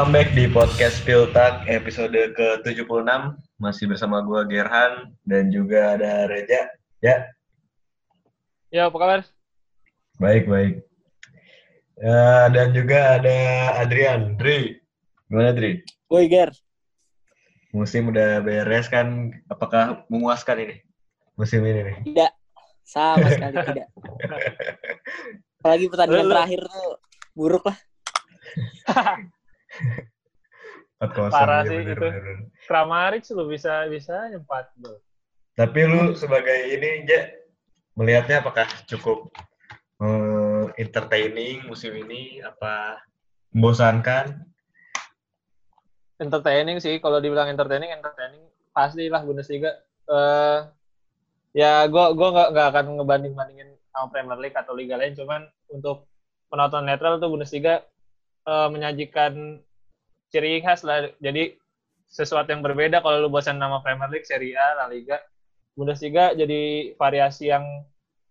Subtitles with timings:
[0.00, 3.04] Welcome back di podcast Piltak episode ke-76.
[3.60, 6.72] Masih bersama gue Gerhan dan juga ada Reja.
[7.04, 7.28] Ya,
[8.72, 9.20] Ya, apa kabar?
[10.16, 10.80] baik, baik.
[12.00, 13.36] Eh, dan juga ada
[13.76, 14.40] Adrian.
[14.40, 14.80] Dri,
[15.28, 15.84] gimana Dri?
[16.08, 16.48] Woi Ger,
[17.76, 19.36] Musim udah beres kan?
[19.52, 20.76] Apakah memuaskan ini?
[21.36, 21.96] Musim ini nih.
[22.08, 22.32] tidak
[22.88, 23.92] sama sekali tidak.
[25.60, 26.88] Apalagi pertandingan terakhir tuh
[27.36, 27.76] buruk lah.
[31.00, 31.32] 4-0.
[31.32, 32.06] Parah ya, sih bener, itu.
[32.12, 32.36] bener.
[32.68, 35.00] Kramaric lu bisa bisa empat gol.
[35.56, 37.24] Tapi lu sebagai ini, Ja,
[37.96, 39.32] melihatnya apakah cukup
[40.04, 42.44] eh, entertaining musim ini?
[42.44, 43.00] Apa
[43.56, 44.44] membosankan?
[46.20, 48.44] Entertaining sih, kalau dibilang entertaining, entertaining
[48.76, 49.80] pastilah Bundesliga.
[50.04, 50.58] Eh
[51.56, 55.48] ya gua gua nggak nggak akan ngebanding bandingin sama Premier League atau liga lain, cuman
[55.72, 56.06] untuk
[56.52, 57.80] penonton netral tuh Bundesliga
[58.44, 59.64] eh, menyajikan
[60.30, 61.10] ciri khas lah.
[61.18, 61.54] Jadi
[62.06, 65.18] sesuatu yang berbeda kalau lu bosan nama Premier League, Serie A, La Liga,
[65.74, 67.62] Bundesliga jadi variasi yang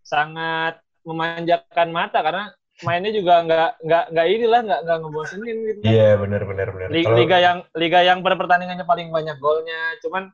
[0.00, 5.80] sangat memanjakan mata karena mainnya juga nggak nggak nggak inilah nggak nggak ngebosenin gitu.
[5.80, 5.92] kan.
[5.92, 6.88] Iya, benar benar benar.
[6.88, 10.28] Li- Kalau- Liga yang liga yang per pertandingannya paling banyak golnya, cuman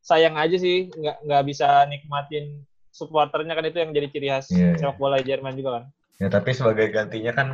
[0.00, 4.74] sayang aja sih nggak nggak bisa nikmatin supporternya kan itu yang jadi ciri khas Iya,
[4.74, 4.78] iya.
[4.78, 5.84] sepak bola Jerman juga kan.
[6.18, 7.48] Ya tapi sebagai gantinya kan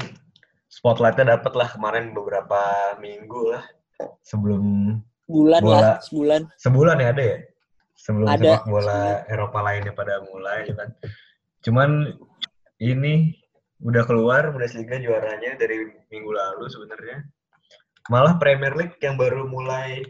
[0.76, 2.60] spotlightnya dapat lah kemarin beberapa
[3.00, 3.64] minggu lah
[4.20, 4.92] sebelum
[5.26, 5.80] Bulan Bola.
[5.80, 6.40] lah, sebulan.
[6.60, 7.38] sebulan ya ada ya
[7.96, 10.90] sebelum Ada, sepak bola Eropa lainnya pada mulai gitu kan.
[11.64, 11.90] Cuman
[12.78, 13.32] ini
[13.82, 15.82] udah keluar Bundesliga juaranya dari
[16.12, 17.24] minggu lalu sebenarnya.
[18.06, 20.04] Malah Premier League yang baru mulai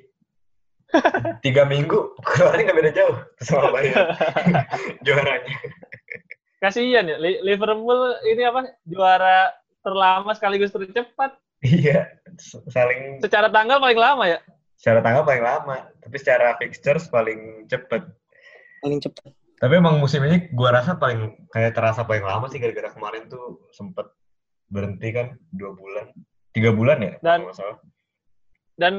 [1.47, 4.13] tiga minggu keluarnya nggak beda jauh sama Bayern
[5.07, 5.57] juaranya.
[6.61, 9.49] Kasihan ya Li- Liverpool ini apa juara
[9.87, 11.39] terlama sekaligus tercepat.
[11.63, 12.11] Iya,
[12.69, 14.43] saling Secara tanggal paling lama ya.
[14.77, 18.05] secara tanggal paling lama, tapi secara fixtures paling cepet.
[18.85, 19.33] Paling cepet.
[19.57, 23.65] Tapi emang musim ini gua rasa paling kayak terasa paling lama sih gara-gara kemarin tuh
[23.73, 24.05] sempet
[24.69, 26.13] berhenti kan dua bulan,
[26.53, 27.79] tiga bulan ya Dan- kalau nggak salah.
[28.77, 28.95] Dan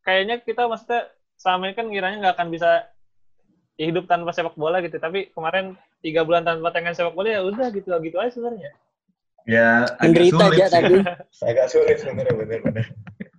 [0.00, 1.04] kayaknya kita maksudnya
[1.36, 2.70] selama ini kan ngiranya nggak akan bisa
[3.76, 4.96] hidup tanpa sepak bola gitu.
[4.96, 8.72] Tapi kemarin tiga bulan tanpa tangan sepak bola ya udah gitu gitu aja sebenarnya.
[9.48, 10.74] Ya agak Menderita sulit aja sih.
[10.74, 10.94] tadi.
[11.50, 12.86] Agak sulit sebenarnya bener-bener.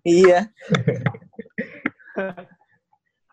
[0.06, 0.40] Iya.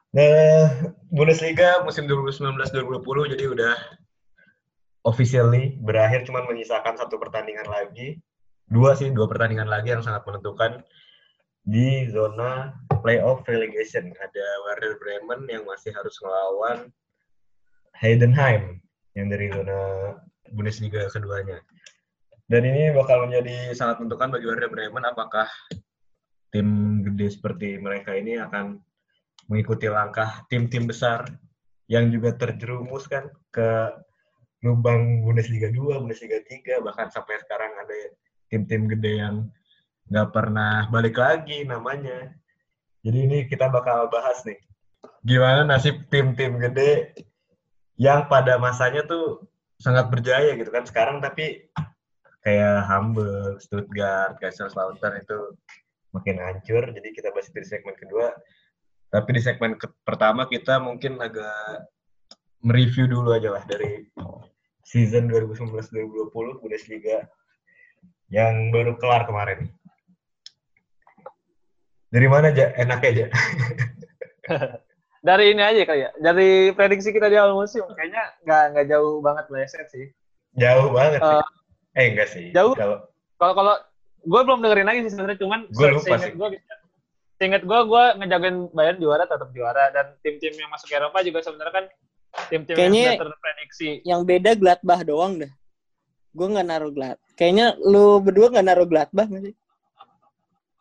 [0.09, 3.77] Nah, Bundesliga musim 2019-2020 jadi udah
[5.05, 8.17] officially berakhir cuman menyisakan satu pertandingan lagi.
[8.73, 10.81] Dua sih, dua pertandingan lagi yang sangat menentukan
[11.69, 12.73] di zona
[13.05, 14.09] playoff relegation.
[14.17, 16.89] Ada Werder Bremen yang masih harus melawan
[17.97, 18.81] Heidenheim
[19.13, 20.13] yang dari zona
[20.57, 21.61] Bundesliga keduanya.
[22.49, 25.45] Dan ini bakal menjadi sangat menentukan bagi Werder Bremen apakah
[26.49, 28.81] tim gede seperti mereka ini akan
[29.53, 31.29] mengikuti langkah tim-tim besar
[31.93, 33.93] yang juga terjerumus kan ke
[34.65, 37.97] lubang Bundesliga 2, Bundesliga 3, bahkan sampai sekarang ada
[38.49, 39.37] tim-tim gede yang
[40.09, 42.33] nggak pernah balik lagi namanya.
[43.05, 44.57] Jadi ini kita bakal bahas nih,
[45.21, 47.13] gimana nasib tim-tim gede
[48.01, 49.45] yang pada masanya tuh
[49.79, 51.71] sangat berjaya gitu kan sekarang tapi
[52.49, 55.53] kayak Hamburg, Stuttgart, Kaiserslautern itu
[56.17, 56.89] makin hancur.
[56.97, 58.33] Jadi kita bahas di segmen kedua.
[59.13, 61.85] Tapi di segmen ke- pertama kita mungkin agak
[62.65, 64.09] mereview dulu aja lah dari
[64.81, 67.29] season 2019-2020 Bundesliga
[68.33, 69.69] yang baru kelar kemarin.
[72.09, 72.73] Dari mana aja?
[72.81, 73.27] Enaknya aja.
[75.29, 79.19] dari ini aja kali ya dari prediksi kita di awal musim kayaknya nggak nggak jauh
[79.19, 80.15] banget meleset sih
[80.57, 81.58] Jauh banget sih.
[81.99, 82.55] Eh, enggak sih.
[82.55, 82.73] jauh.
[82.73, 83.03] Kalau
[83.37, 83.75] kalau kalau
[84.19, 86.33] gue belum dengerin lagi sih sebenarnya cuman lupa sih.
[86.33, 86.49] gue
[87.39, 91.75] seinget gue gue ngejagain Bayern juara tetap juara dan tim-tim yang masuk Eropa juga sebenarnya
[91.75, 91.85] kan
[92.51, 95.53] tim-tim yang Kayaknya- sudah terprediksi Yang beda Gladbach doang dah.
[96.31, 97.19] Gue nggak naruh Glad.
[97.35, 99.55] Kayaknya lu berdua nggak naruh Gladbach nggak sih?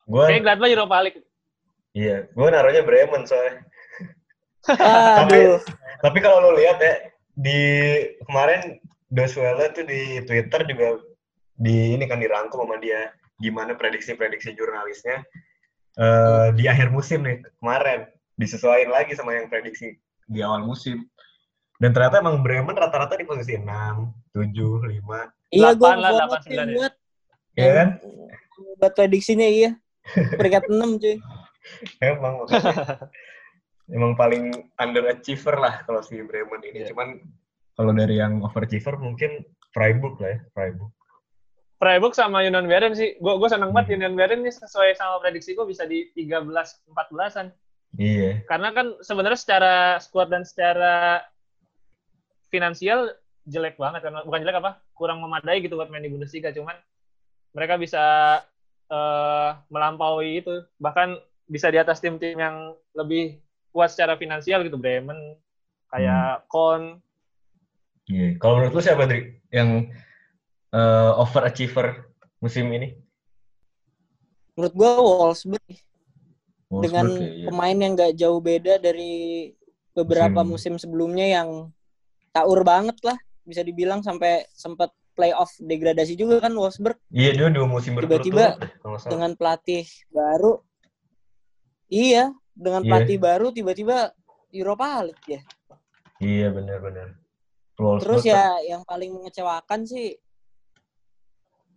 [0.07, 1.19] gue kayak Gladbach Europa League
[1.91, 3.59] iya, gue naruhnya Bremen soalnya.
[4.63, 5.59] Tapi Aduh.
[5.99, 6.93] tapi kalau lo lihat ya
[7.33, 7.59] di
[8.23, 8.77] kemarin
[9.07, 10.99] Doswell tuh di Twitter juga
[11.57, 15.25] di ini kan dirangkum sama dia gimana prediksi-prediksi jurnalisnya
[15.97, 18.05] eh, di akhir musim nih kemarin
[18.37, 21.05] disesuaikan lagi sama yang prediksi di awal musim
[21.77, 23.65] dan ternyata emang Bremen rata-rata di posisi 6,
[24.33, 24.97] 7, 5
[25.47, 26.75] Iya gue Delapan lah, banget delapan, sih sembilan ya.
[26.75, 26.93] buat
[27.55, 27.89] ya kan?
[28.77, 29.71] buat prediksinya iya.
[30.35, 31.15] Peringkat 6 cuy.
[32.01, 32.35] Emang
[33.95, 34.43] emang paling
[34.75, 36.91] underachiever lah kalau si Bremen ini Iya.
[36.91, 37.07] cuman
[37.73, 40.91] kalau dari yang overachiever mungkin Freiburg lah ya Freiburg
[41.77, 43.13] Freiburg sama Union Berlin sih.
[43.21, 46.49] Gue gue seneng banget Union Berlin nih sesuai sama prediksi gue bisa di 13
[46.89, 47.53] 14-an.
[47.97, 48.41] Iya.
[48.49, 51.21] Karena kan sebenarnya secara squad dan secara
[52.49, 53.13] finansial
[53.45, 54.25] jelek banget kan.
[54.25, 54.81] Bukan jelek apa?
[54.97, 56.49] Kurang memadai gitu buat main di Bundesliga.
[56.49, 56.73] Cuman
[57.53, 58.05] mereka bisa
[58.89, 60.65] eh, melampaui itu.
[60.81, 61.13] Bahkan
[61.47, 63.37] bisa di atas tim-tim yang lebih
[63.69, 64.81] kuat secara finansial gitu.
[64.81, 65.37] Bremen,
[65.93, 66.97] kayak Kon.
[68.09, 68.41] Iya.
[68.41, 69.37] Kalau menurut lu siapa, Dri?
[69.53, 69.93] Yang
[70.69, 72.93] eh, overachiever musim ini?
[74.53, 75.65] Menurut gue Wolfsburg
[76.67, 77.45] Wolfsburg dengan ya, iya.
[77.47, 79.53] pemain yang nggak jauh beda dari
[79.93, 81.69] beberapa Musim- musim, sebelumnya yang
[82.29, 87.65] taur banget lah bisa dibilang sampai sempat playoff degradasi juga kan Wolfsburg Iya, dia dua
[87.65, 89.09] musim Tiba-tiba nggak salah.
[89.09, 90.61] dengan pelatih baru
[91.87, 92.89] iya dengan Iya.
[92.91, 94.11] pelatih baru tiba-tiba
[94.51, 95.41] Europa League ya
[96.17, 97.13] Iya, benar-benar.
[98.01, 100.17] Terus ya yang paling mengecewakan sih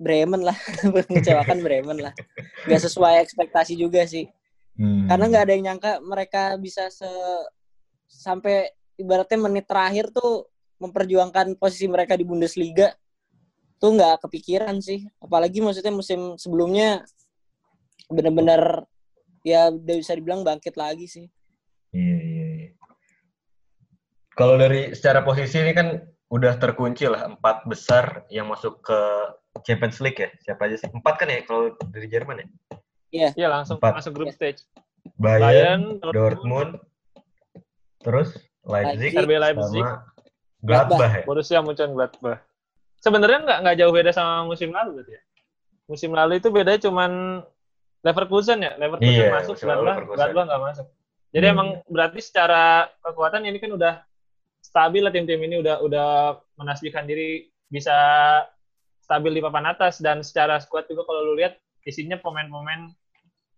[0.00, 0.56] Bremen lah.
[0.97, 2.17] Mengecewakan Bremen lah.
[2.64, 4.25] Nggak sesuai ekspektasi juga sih.
[4.81, 5.05] Hmm.
[5.12, 7.05] karena nggak ada yang nyangka mereka bisa se
[8.08, 10.49] sampai ibaratnya menit terakhir tuh
[10.81, 12.97] memperjuangkan posisi mereka di Bundesliga
[13.76, 15.05] tuh nggak kepikiran sih.
[15.20, 17.05] Apalagi maksudnya musim sebelumnya
[18.08, 18.88] benar-benar
[19.44, 21.26] ya udah bisa dibilang bangkit lagi sih.
[21.93, 22.70] Iya, iya, iya.
[24.32, 26.00] Kalau dari secara posisi ini kan
[26.32, 29.00] udah terkunci lah empat besar yang masuk ke
[29.61, 30.29] Champions League ya.
[30.41, 30.88] Siapa aja sih?
[30.88, 32.47] Empat kan ya kalau dari Jerman ya?
[33.11, 33.99] Iya langsung Empat.
[33.99, 34.62] masuk grup stage.
[35.17, 36.79] Bayern, Bayern, Dortmund,
[38.00, 39.11] terus Leipzig.
[39.12, 39.82] RB Leipzig.
[39.82, 40.06] sama
[40.61, 41.23] Gladbach ya.
[41.25, 42.41] Borussia Mönchengladbach.
[43.00, 45.23] Sebenarnya nggak nggak jauh beda sama musim lalu berarti ya.
[45.88, 47.11] Musim lalu itu bedanya cuman
[48.00, 49.96] Leverkusen ya, Leverkusen Iya, masuk, Gladbach.
[50.06, 50.87] Gladbach nggak masuk.
[51.31, 51.55] Jadi Hmm.
[51.55, 52.62] emang berarti secara
[53.00, 53.94] kekuatan ini kan udah
[54.61, 56.08] stabil lah tim-tim ini udah udah
[56.56, 57.96] menasbihkan diri bisa
[59.11, 62.95] stabil di papan atas dan secara squad juga kalau lu lihat isinya pemain-pemain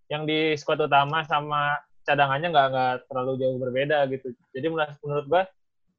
[0.08, 1.76] yang di squad utama sama
[2.08, 4.32] cadangannya nggak nggak terlalu jauh berbeda gitu.
[4.56, 5.42] Jadi menurut menurut gua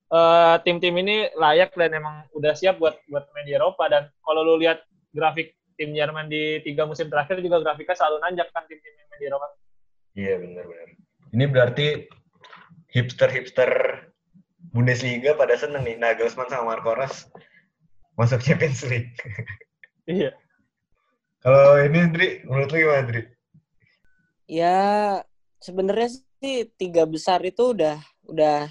[0.09, 4.41] eh, tim-tim ini layak dan emang udah siap buat buat main di Eropa dan kalau
[4.41, 4.81] lu lihat
[5.13, 9.19] grafik tim Jerman di tiga musim terakhir juga grafiknya selalu nanjak kan tim-tim yang main
[9.21, 9.47] di Eropa.
[10.17, 10.89] Iya benar-benar.
[11.33, 11.87] Ini berarti
[12.89, 13.69] hipster-hipster
[14.73, 17.29] Bundesliga pada seneng nih Nagelsmann sama Marco Rose
[18.19, 19.13] masuk Champions League.
[20.03, 20.35] Iya.
[21.39, 23.23] Kalau ini Dri, menurut lu gimana Dri?
[24.53, 24.75] ya
[25.63, 28.67] sebenarnya sih tiga besar itu udah udah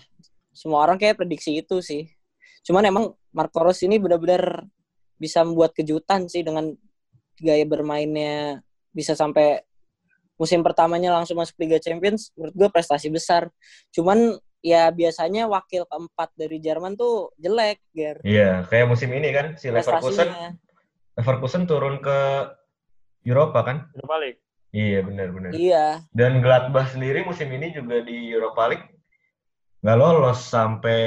[0.52, 2.08] semua orang kayak prediksi itu sih
[2.62, 4.68] cuman emang Marco Rose ini benar-benar
[5.16, 6.76] bisa membuat kejutan sih dengan
[7.40, 8.60] gaya bermainnya
[8.92, 9.64] bisa sampai
[10.36, 13.48] musim pertamanya langsung masuk Liga Champions menurut gue prestasi besar
[13.90, 19.46] cuman ya biasanya wakil keempat dari Jerman tuh jelek Ger Iya, kayak musim ini kan
[19.58, 20.48] si Leverkusen prestasinya
[21.12, 22.18] Leverkusen turun ke
[23.22, 23.76] Eropa kan?
[23.92, 24.40] Europa League.
[24.72, 25.52] Iya benar-benar.
[25.52, 28.88] iya Dan Gladbach sendiri musim ini juga di Europa League
[29.82, 31.00] nggak lolos sampai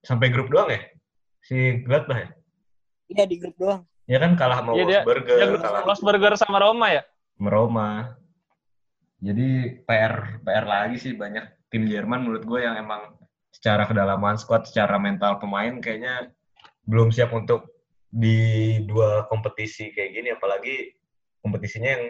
[0.00, 0.80] sampai grup doang ya
[1.38, 2.28] si Gladbach ya?
[3.06, 6.86] iya di grup doang Ya kan kalah sama Iya, dia- Wolfsburger, kalah Wolfsburger sama Roma
[6.90, 7.02] ya?
[7.36, 7.88] sama Roma.
[9.20, 13.14] Jadi PR PR lagi sih banyak tim Jerman menurut gue yang emang
[13.52, 16.32] secara kedalaman squad, secara mental pemain kayaknya
[16.88, 17.68] belum siap untuk
[18.10, 20.98] di dua kompetisi kayak gini apalagi
[21.44, 22.04] kompetisinya yang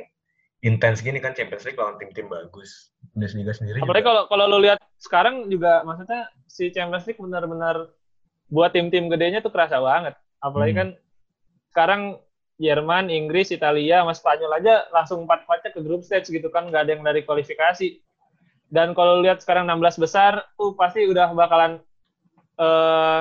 [0.60, 2.92] intens gini kan Champions League lawan tim-tim bagus.
[3.12, 7.90] Bundesliga sendiri Apalagi kalau kalau lu lihat sekarang juga maksudnya si Champions League benar-benar
[8.52, 10.14] buat tim-tim gedenya tuh kerasa banget.
[10.40, 10.80] Apalagi Hmm.
[10.80, 10.88] kan
[11.72, 12.02] sekarang
[12.60, 16.90] Jerman, Inggris, Italia, sama Spanyol aja langsung empat-empatnya ke grup stage gitu kan, nggak ada
[16.92, 17.96] yang dari kualifikasi.
[18.68, 21.80] Dan kalau lihat sekarang 16 besar, tuh pasti udah bakalan
[22.60, 23.20] eh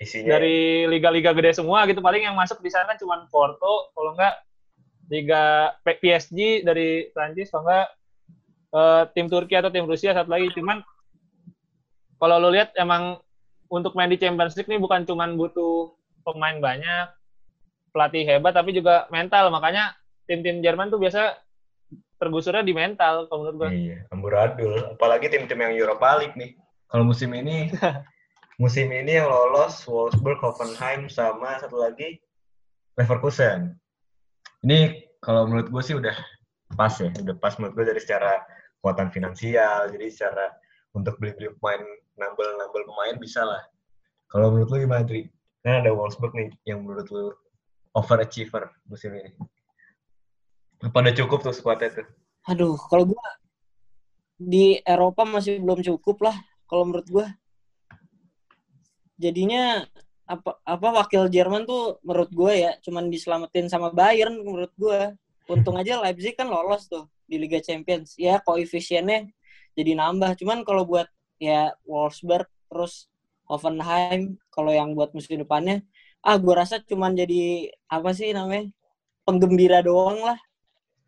[0.00, 2.00] isinya dari liga-liga gede semua gitu.
[2.00, 4.40] Paling yang masuk di sana cuma Porto, kalau enggak
[5.12, 7.86] liga PSG dari Prancis, kalau enggak
[8.72, 10.48] eh, tim Turki atau tim Rusia satu lagi.
[10.56, 10.80] Cuman
[12.16, 13.20] kalau lu lihat emang
[13.68, 15.92] untuk main di Champions League ini bukan cuma butuh
[16.24, 17.06] pemain banyak,
[17.98, 19.50] pelatih hebat, tapi juga mental.
[19.50, 19.98] Makanya
[20.30, 21.34] tim-tim Jerman tuh biasa
[22.22, 23.68] tergusurnya di mental, kalau menurut gua.
[23.74, 24.94] Iya, amburadul.
[24.94, 26.54] Apalagi tim-tim yang Europa League nih.
[26.86, 27.74] Kalau musim ini,
[28.62, 32.22] musim ini yang lolos Wolfsburg, Hoffenheim, sama satu lagi
[32.94, 33.74] Leverkusen.
[34.62, 36.14] Ini kalau menurut gue sih udah
[36.78, 38.42] pas ya, udah pas menurut gue dari secara
[38.78, 40.54] kekuatan finansial, jadi secara
[40.94, 41.82] untuk beli-beli pemain,
[42.18, 43.62] nambel-nambel pemain bisa lah.
[44.30, 45.30] Kalau menurut lu gimana, Tri?
[45.62, 47.34] Kan ada Wolfsburg nih yang menurut lu
[47.94, 49.32] overachiever musim ini.
[50.78, 52.06] Apa udah cukup tuh squadnya tuh?
[52.48, 53.26] Aduh, kalau gua
[54.38, 56.36] di Eropa masih belum cukup lah
[56.70, 57.26] kalau menurut gua.
[59.18, 59.82] Jadinya
[60.28, 65.16] apa apa wakil Jerman tuh menurut gue ya cuman diselamatin sama Bayern menurut gue.
[65.48, 68.14] Untung aja Leipzig kan lolos tuh di Liga Champions.
[68.20, 69.26] Ya koefisiennya
[69.72, 70.36] jadi nambah.
[70.38, 71.08] Cuman kalau buat
[71.40, 73.08] ya Wolfsburg terus
[73.48, 75.80] Hoffenheim kalau yang buat musim depannya
[76.24, 78.70] ah gue rasa cuman jadi apa sih namanya
[79.26, 80.38] penggembira doang lah.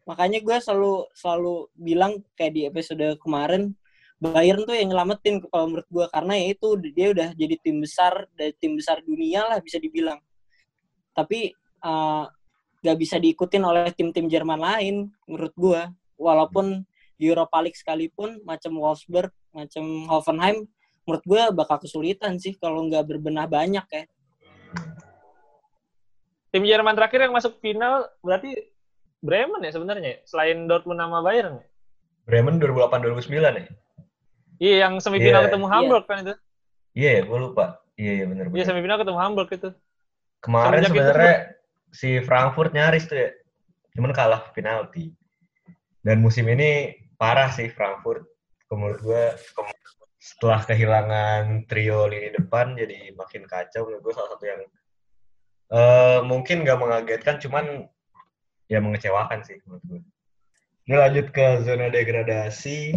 [0.08, 3.74] Makanya gue selalu selalu bilang kayak di episode kemarin
[4.20, 8.28] Bayern tuh yang nyelamatin kalau menurut gue karena ya itu dia udah jadi tim besar
[8.36, 10.20] dari tim besar dunia lah bisa dibilang.
[11.16, 12.28] Tapi uh,
[12.84, 15.80] gak bisa diikutin oleh tim-tim Jerman lain menurut gue
[16.20, 16.84] walaupun
[17.16, 20.68] Europa League sekalipun macam Wolfsburg macam Hoffenheim
[21.04, 24.04] menurut gue bakal kesulitan sih kalau nggak berbenah banyak ya
[26.50, 28.54] tim Jerman terakhir yang masuk final berarti
[29.21, 31.66] Bremen ya sebenarnya selain Dortmund sama Bayern ya?
[32.25, 33.69] Bremen 2008 2009 ya
[34.61, 35.47] Iya, yang semifinal yeah.
[35.49, 35.73] ketemu iya.
[35.73, 36.11] Hamburg yeah.
[36.12, 36.35] kan itu.
[36.92, 37.66] Iya, yeah, gue lupa.
[37.97, 38.45] Iya, yeah, iya yeah, benar.
[38.52, 39.71] Iya, semifinal ketemu Hamburg itu.
[40.45, 41.37] Kemarin sebenarnya
[41.90, 43.30] si Frankfurt nyaris tuh ya.
[43.97, 45.16] Cuman kalah penalti.
[46.04, 48.28] Dan musim ini parah sih Frankfurt.
[48.69, 49.25] Menurut gue
[50.21, 54.62] setelah kehilangan trio lini depan jadi makin kacau menurut gue salah satu yang
[55.70, 57.86] uh, mungkin gak mengagetkan cuman
[58.70, 60.00] ya mengecewakan sih menurut gue.
[60.86, 62.94] Ini lanjut ke zona degradasi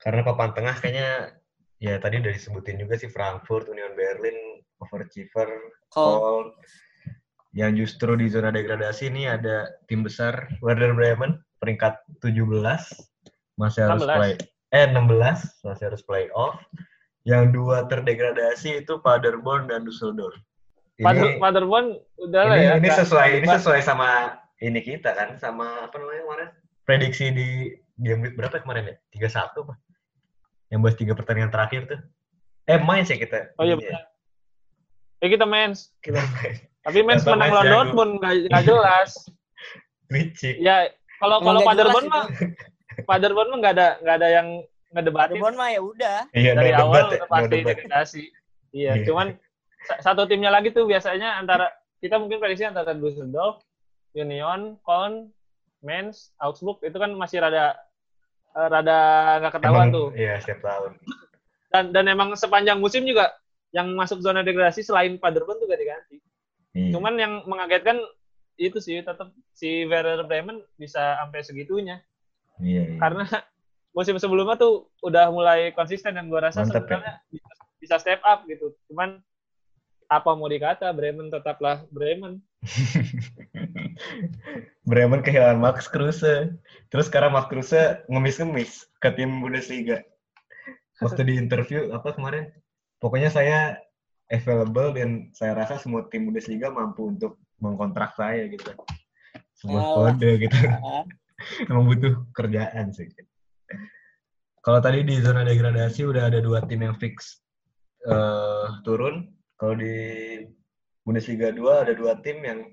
[0.00, 1.36] karena papan tengah kayaknya
[1.80, 5.48] ya tadi udah disebutin juga sih Frankfurt, Union Berlin, Overachiever,
[5.92, 6.52] Köln.
[7.54, 12.44] Yang justru di zona degradasi ini ada tim besar Werder Bremen peringkat 17
[13.54, 14.18] masih harus 16.
[14.18, 14.34] play
[14.74, 16.58] eh 16 masih harus play off.
[17.24, 20.36] Yang dua terdegradasi itu Paderborn dan Düsseldorf.
[20.94, 22.72] Ini, Paderborn udah lah ya.
[22.78, 26.48] Ini sesuai ini sesuai sama ini kita kan sama apa namanya kemarin
[26.86, 27.48] prediksi di
[27.98, 28.96] game week berapa kemarin ya?
[29.26, 29.74] 31 apa?
[30.72, 32.00] yang bahas tiga pertandingan terakhir tuh.
[32.66, 33.54] Eh main sih kita.
[33.60, 34.10] Oh iya benar.
[35.22, 35.70] Eh kita main.
[36.02, 36.54] Kita main.
[36.82, 39.14] Tapi main menang lawan Dortmund nggak jelas.
[40.12, 40.58] Licik.
[40.58, 40.90] Ya
[41.22, 42.26] kalau kalau Paderborn mah
[43.06, 44.48] Paderborn mah nggak ada nggak ada yang
[44.90, 45.38] ngedebatin.
[45.38, 46.18] Paderborn mah ya udah.
[46.34, 48.24] Iya, dari no awal debat, udah pasti no degradasi.
[48.74, 49.04] Iya, yeah.
[49.06, 49.26] cuman
[50.00, 53.64] satu timnya lagi tuh biasanya antara kita mungkin prediksi antara Düsseldorf,
[54.12, 55.32] Union, Köln,
[55.84, 57.76] Mainz, Augsburg itu kan masih rada
[58.56, 58.98] uh, rada
[59.40, 60.08] nggak ketahuan emang, tuh.
[60.16, 60.92] Iya, setiap tahun.
[61.72, 63.32] Dan dan emang sepanjang musim juga
[63.74, 66.22] yang masuk zona degradasi selain Paderborn juga diganti.
[66.74, 66.94] Iya.
[66.94, 67.98] Cuman yang mengagetkan
[68.54, 71.98] itu sih tetap si Werder Bremen bisa sampai segitunya.
[72.62, 72.98] Iya, iya.
[73.02, 73.26] Karena
[73.90, 77.22] musim sebelumnya tuh udah mulai konsisten dan gua rasa Mantap, sebenarnya ya?
[77.34, 77.50] bisa,
[77.82, 78.70] bisa step up gitu.
[78.86, 79.18] Cuman
[80.10, 82.40] apa mau dikata Bremen tetaplah Bremen.
[84.88, 86.52] Bremen kehilangan Max Kruse.
[86.92, 90.04] Terus sekarang Max Kruse ngemis-ngemis ke tim Bundesliga.
[91.02, 92.48] Waktu di interview apa kemarin?
[93.02, 93.76] Pokoknya saya
[94.32, 98.72] available dan saya rasa semua tim Bundesliga mampu untuk mengkontrak saya gitu.
[99.60, 100.58] Sebuah kode gitu.
[101.68, 103.10] Emang butuh kerjaan sih.
[104.64, 107.44] Kalau tadi di zona degradasi udah ada dua tim yang fix
[108.08, 109.28] uh, turun,
[109.60, 109.96] kalau di
[111.04, 112.64] Bundesliga 2 ada dua tim yang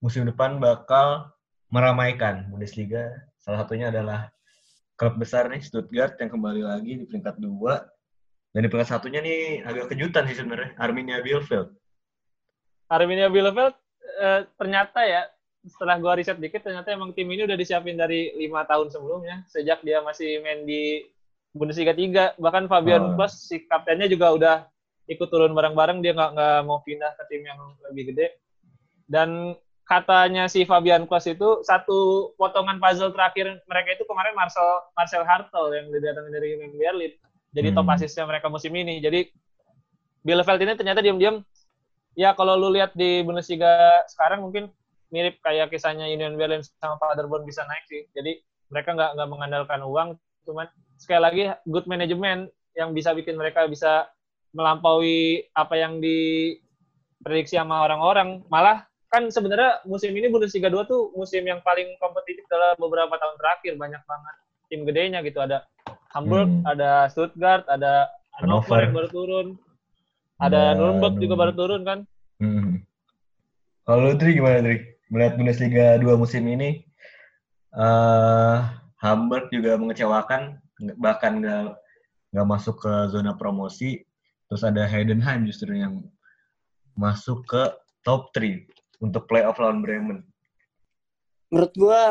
[0.00, 1.28] musim depan bakal
[1.68, 3.10] meramaikan Bundesliga.
[3.40, 4.28] Salah satunya adalah
[4.94, 7.82] klub besar nih Stuttgart yang kembali lagi di peringkat dua.
[8.50, 11.70] Dan di peringkat satunya nih agak kejutan sih sebenarnya Arminia Bielefeld.
[12.90, 13.74] Arminia Bielefeld
[14.20, 15.22] eh, ternyata ya
[15.60, 19.84] setelah gua riset dikit ternyata emang tim ini udah disiapin dari lima tahun sebelumnya sejak
[19.84, 21.04] dia masih main di
[21.52, 23.28] Bundesliga 3 bahkan Fabian oh.
[23.28, 24.56] si kaptennya juga udah
[25.10, 27.58] ikut turun bareng-bareng dia nggak nggak mau pindah ke tim yang
[27.90, 28.38] lebih gede.
[29.10, 35.26] Dan katanya si Fabian Klos itu satu potongan puzzle terakhir mereka itu kemarin Marcel Marcel
[35.26, 37.12] Hartel yang didatangin dari Union Berlin
[37.50, 37.76] jadi hmm.
[37.76, 39.02] top asisnya mereka musim ini.
[39.02, 39.26] Jadi
[40.20, 41.42] Bielefeld ini ternyata diam-diam
[42.14, 44.68] ya kalau lu lihat di Bundesliga sekarang mungkin
[45.10, 48.02] mirip kayak kisahnya Union Berlin sama Paderborn bisa naik sih.
[48.14, 48.38] Jadi
[48.70, 50.08] mereka nggak nggak mengandalkan uang.
[50.46, 54.06] Cuman sekali lagi good management yang bisa bikin mereka bisa
[54.50, 58.42] melampaui apa yang diprediksi sama orang-orang.
[58.50, 63.36] Malah kan sebenarnya musim ini Bundesliga 2 tuh musim yang paling kompetitif dalam beberapa tahun
[63.38, 63.72] terakhir.
[63.78, 64.34] Banyak banget
[64.70, 65.42] tim gedenya gitu.
[65.42, 65.66] Ada
[66.14, 66.66] Hamburg, hmm.
[66.66, 69.48] ada Stuttgart, ada Hannover yang baru turun.
[70.40, 71.98] Ada Nuremberg juga baru turun kan.
[72.40, 72.80] Hmm.
[73.84, 74.78] Kalau Dri gimana Dri?
[75.10, 76.86] Melihat Bundesliga 2 musim ini,
[77.74, 78.62] uh,
[79.02, 80.62] Hamburg juga mengecewakan,
[81.02, 81.74] bahkan nggak
[82.30, 84.06] nggak masuk ke zona promosi.
[84.50, 86.02] Terus ada Heidenheim justru yang
[86.98, 87.70] masuk ke
[88.02, 88.66] top 3
[88.98, 90.26] untuk playoff lawan Bremen.
[91.54, 92.02] Menurut gue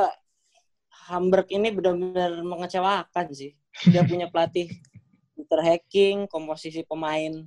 [1.11, 3.59] Hamburg ini benar-benar mengecewakan sih.
[3.91, 4.71] Dia punya pelatih
[5.51, 7.43] terhacking, komposisi pemain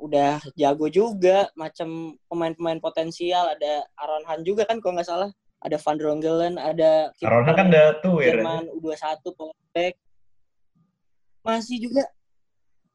[0.00, 5.30] udah jago juga, macam pemain-pemain potensial ada Aaron Han juga kan kalau nggak salah.
[5.64, 8.36] Ada Van Drongelen, ada Aaron Han kan udah tuir.
[8.36, 9.94] Jerman U21 powerback.
[11.40, 12.04] Masih juga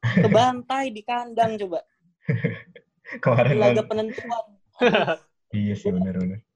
[0.02, 1.80] kebantai di kandang coba.
[3.24, 4.44] Kemarin Laga penentuan.
[5.50, 6.46] Iya sih benar-benar.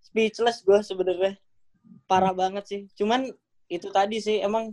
[0.00, 1.36] Speechless gue sebenarnya.
[2.08, 2.80] Parah banget sih.
[2.96, 3.28] Cuman
[3.68, 4.72] itu tadi sih emang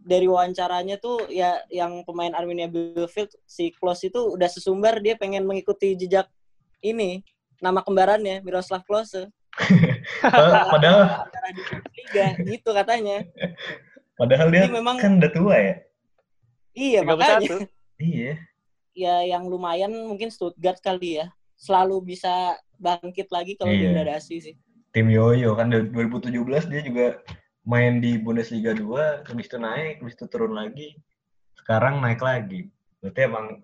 [0.00, 5.44] dari wawancaranya tuh ya yang pemain Arminia Bielefeld si Klose itu udah sesumbar dia pengen
[5.44, 6.32] mengikuti jejak
[6.80, 7.20] ini
[7.60, 9.28] nama kembarannya Miroslav Klose
[10.72, 13.20] Padahal antara di liga gitu katanya.
[14.16, 15.74] padahal dia memang- kan udah tua ya.
[16.74, 17.68] Iya makanya 31.
[17.98, 18.34] Iya.
[18.98, 23.94] ya yang lumayan mungkin Stuttgart kali ya selalu bisa bangkit lagi kalau Iya.
[23.94, 24.54] degradasi sih.
[24.90, 27.06] Tim Yoyo kan dari 2017 dia juga
[27.68, 30.96] main di Bundesliga 2, habis itu naik, habis itu turun lagi.
[31.52, 32.72] Sekarang naik lagi.
[33.04, 33.60] Berarti emang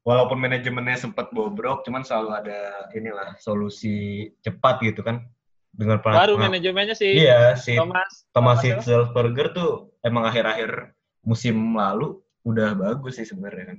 [0.00, 5.28] walaupun manajemennya sempat bobrok, cuman selalu ada inilah solusi cepat gitu kan.
[5.74, 8.24] Dengan Baru manajemennya si Iya, si Thomas.
[8.32, 8.62] Thomas?
[8.64, 10.96] Hitzelsberger tuh emang akhir-akhir
[11.26, 13.78] musim lalu udah bagus sih sebenarnya kan.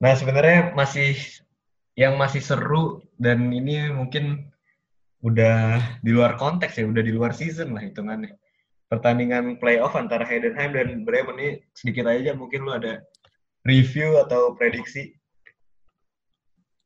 [0.00, 1.14] Nah sebenarnya masih
[1.98, 4.48] yang masih seru dan ini mungkin
[5.20, 8.38] udah di luar konteks ya, udah di luar season lah hitungannya.
[8.88, 13.04] Pertandingan playoff antara Heidenheim dan Bremen ini sedikit aja mungkin lu ada
[13.68, 15.12] review atau prediksi.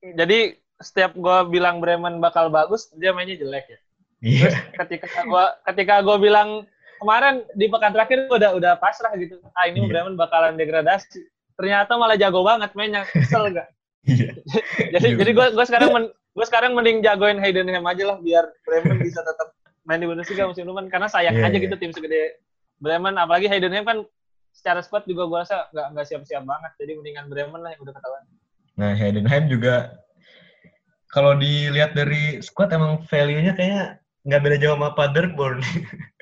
[0.02, 3.78] Jadi setiap gua bilang Bremen bakal bagus, dia mainnya jelek ya.
[4.22, 4.50] Iya,
[4.82, 6.66] Ketika gua ketika gua bilang
[7.02, 9.42] kemarin di pekan terakhir udah udah pasrah gitu.
[9.58, 9.90] Ah ini Iya.
[9.90, 11.26] Bremen bakalan degradasi.
[11.58, 13.02] Ternyata malah jago banget mainnya.
[13.10, 13.68] Kesel gak?
[14.08, 14.32] iya.
[14.94, 18.46] jadi Iya, jadi gue gue sekarang men, gue sekarang mending jagoin Heidenheim aja lah biar
[18.64, 21.64] Bremen bisa tetap main di Bundesliga musim depan karena sayang Iya, aja iya.
[21.66, 22.38] gitu tim segede
[22.78, 23.98] Bremen apalagi Heidenheim kan
[24.54, 27.94] secara squad juga gue rasa nggak nggak siap-siap banget jadi mendingan Bremen lah yang udah
[27.94, 28.22] ketahuan
[28.72, 29.92] Nah, Heidenheim juga
[31.12, 35.60] kalau dilihat dari squad emang value-nya kayaknya nggak beda jauh sama Paderborn.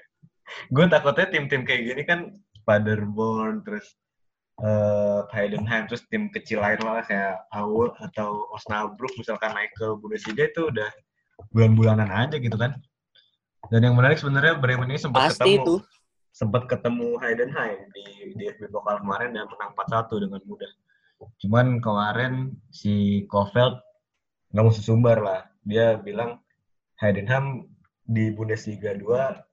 [0.70, 2.20] gue takutnya tim-tim kayak gini kan
[2.66, 3.96] Paderborn terus
[4.60, 10.52] eh Heidenheim terus tim kecil lain lah kayak Aue atau Osnabrück misalkan naik ke Bundesliga
[10.52, 10.90] itu udah
[11.48, 12.76] bulan-bulanan aja gitu kan.
[13.72, 15.74] Dan yang menarik sebenarnya Bremen ini sempat Pasti ketemu itu.
[16.30, 20.72] sempat ketemu Heidenheim di DFB Pokal kemarin dan menang 4-1 dengan mudah.
[21.40, 23.80] Cuman kemarin si Kofeld
[24.52, 25.40] nggak mau sesumbar lah.
[25.64, 26.40] Dia bilang
[27.00, 27.68] Heidenheim
[28.04, 29.49] di Bundesliga 2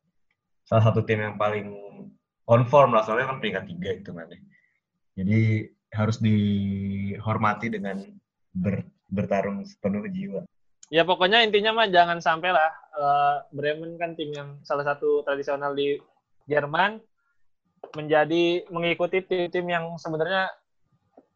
[0.67, 1.71] salah satu tim yang paling
[2.47, 4.27] on form lah soalnya kan peringkat tiga itu kan.
[5.15, 5.39] Jadi
[5.95, 8.03] harus dihormati dengan
[8.51, 10.43] ber- bertarung sepenuh jiwa.
[10.87, 15.75] ya pokoknya intinya mah jangan sampai lah eh, Bremen kan tim yang salah satu tradisional
[15.75, 15.99] di
[16.47, 16.99] Jerman
[17.95, 20.47] menjadi mengikuti tim-tim yang sebenarnya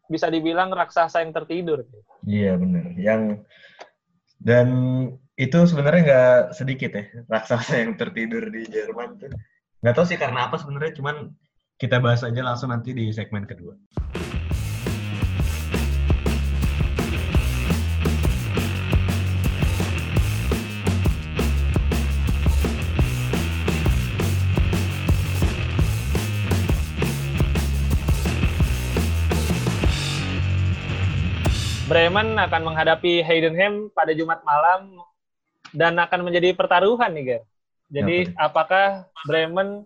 [0.08, 1.84] bisa dibilang raksasa yang tertidur
[2.28, 2.86] Iya bener.
[3.00, 3.22] Yang
[4.42, 4.68] dan
[5.40, 9.32] itu sebenarnya nggak sedikit ya raksasa yang tertidur di Jerman tuh.
[9.80, 11.32] Nggak tahu sih karena apa sebenarnya, cuman
[11.80, 13.74] kita bahas aja langsung nanti di segmen kedua.
[31.92, 34.96] Bremen akan menghadapi Heidenheim pada Jumat malam
[35.72, 37.42] dan akan menjadi pertaruhan nih, Ger.
[37.92, 39.84] Jadi apakah Bremen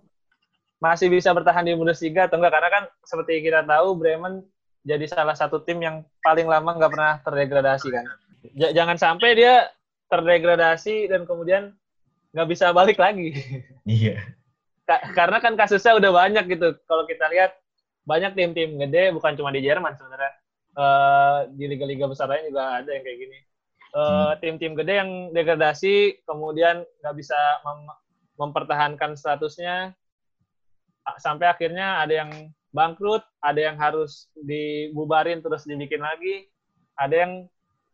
[0.78, 2.54] masih bisa bertahan di Bundesliga atau enggak?
[2.54, 4.46] Karena kan seperti kita tahu Bremen
[4.86, 8.06] jadi salah satu tim yang paling lama nggak pernah terdegradasi kan.
[8.54, 9.74] J- jangan sampai dia
[10.14, 11.74] terdegradasi dan kemudian
[12.38, 13.34] nggak bisa balik lagi.
[13.86, 14.18] Iya.
[14.86, 16.74] Ka- karena kan kasusnya udah banyak gitu.
[16.90, 17.54] Kalau kita lihat
[18.06, 20.34] banyak tim-tim gede, bukan cuma di Jerman sebenarnya.
[20.76, 23.38] Eh, di liga-liga besar lain juga ada yang kayak gini.
[23.96, 27.96] Eh, Tim-tim gede yang degradasi, kemudian nggak bisa mem-
[28.36, 29.96] mempertahankan statusnya,
[31.16, 32.32] sampai akhirnya ada yang
[32.76, 36.52] bangkrut, ada yang harus dibubarin terus dibikin lagi,
[37.00, 37.34] ada yang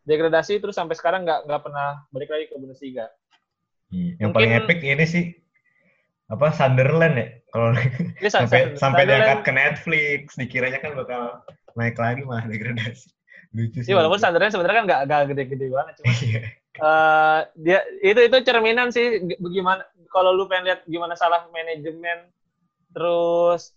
[0.01, 3.05] degradasi terus sampai sekarang nggak nggak pernah balik lagi ke Bundesliga.
[3.93, 4.17] Iya.
[4.17, 5.25] Yang Mungkin- paling epic ini sih
[6.33, 7.27] apa Sunderland ya?
[7.53, 11.45] Kalau sa- sampai sa- sampai Sunderland- diangkat ke Netflix dikiranya kan bakal
[11.77, 13.13] naik lagi malah degradasi
[13.51, 16.41] lucu sih Iya walaupun Sunderland sebenarnya kan nggak nggak gede-gede banget, cuma Iya.
[16.71, 22.31] eh dia itu itu cerminan sih g- bagaimana kalau lu pengen lihat gimana salah manajemen
[22.89, 23.75] terus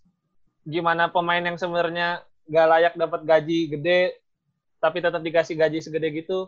[0.63, 4.01] gimana pemain yang sebenarnya nggak layak dapat gaji gede
[4.79, 6.47] tapi tetap dikasih gaji segede gitu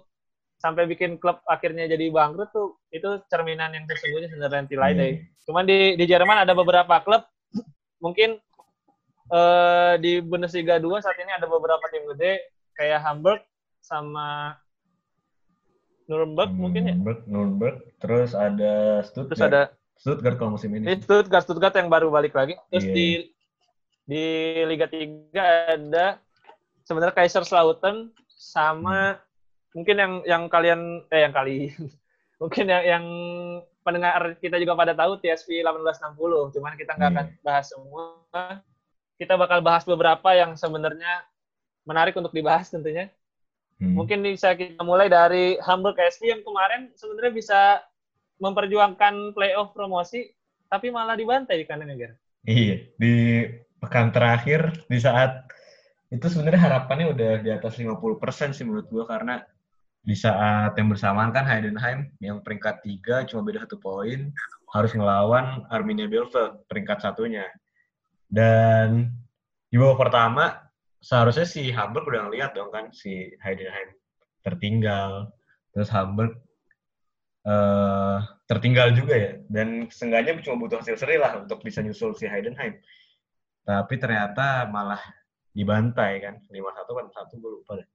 [0.58, 5.06] sampai bikin klub akhirnya jadi bangkrut tuh itu cerminan yang sesungguhnya sebenarnya Tilai Iya.
[5.46, 7.24] Cuman di di Jerman ada beberapa klub
[8.00, 8.40] mungkin
[9.30, 12.40] eh, di Bundesliga 2 saat ini ada beberapa tim gede
[12.78, 13.42] kayak Hamburg
[13.82, 14.56] sama
[16.08, 16.94] Nuremberg mungkin ya.
[16.96, 19.36] Nuremberg, Nuremberg, terus ada Stuttgart.
[19.36, 19.62] Terus ada
[19.98, 20.96] Stuttgart kalau musim ini.
[21.02, 22.56] Stuttgart, Stuttgart yang baru balik lagi.
[22.72, 22.94] Terus Iya.
[22.96, 23.08] di
[24.08, 24.24] di
[24.64, 25.36] Liga 3
[25.76, 26.24] ada
[26.88, 29.20] sebenarnya Kaiserslautern sama
[29.76, 31.76] mungkin yang yang kalian eh yang kali
[32.42, 33.06] mungkin yang yang
[33.84, 37.18] pendengar kita juga pada tahu TSP 1860 cuman kita nggak Iya.
[37.20, 38.04] akan bahas semua
[39.20, 41.28] kita bakal bahas beberapa yang sebenarnya
[41.88, 43.08] menarik untuk dibahas tentunya
[43.78, 43.94] Hmm.
[43.94, 47.62] mungkin bisa kita mulai dari Hamburg SV yang kemarin sebenarnya bisa
[48.42, 50.34] memperjuangkan playoff promosi
[50.66, 52.18] tapi malah dibantai di kandang Ger.
[52.44, 53.46] Iya, di
[53.78, 55.46] pekan terakhir di saat
[56.10, 59.46] itu sebenarnya harapannya udah di atas 50% sih menurut gua karena
[60.02, 64.32] di saat yang bersamaan kan Heidenheim yang peringkat tiga cuma beda satu poin
[64.74, 67.46] harus ngelawan Arminia Bielefeld peringkat satunya
[68.32, 69.12] dan
[69.68, 70.67] di babak pertama
[71.02, 73.94] seharusnya si Hamburg udah ngeliat dong kan si Heidenheim
[74.42, 75.32] tertinggal.
[75.74, 76.38] Terus Hamburg
[77.48, 79.32] eh tertinggal juga ya.
[79.48, 82.80] Dan seenggaknya cuma butuh hasil seri lah untuk bisa nyusul si Heidenheim
[83.68, 85.00] tapi ternyata malah
[85.52, 86.40] dibantai kan.
[86.48, 87.88] 5-1 kan satu gue lupa deh.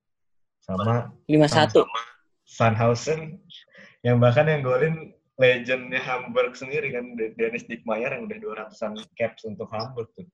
[0.61, 1.73] Sama 5-1.
[1.73, 2.01] sama
[2.45, 3.41] Sandhausen
[4.05, 9.73] yang bahkan yang golin legendnya Hamburg sendiri kan Dennis Dickmeyer yang udah 200-an caps untuk
[9.73, 10.29] Hamburg tuh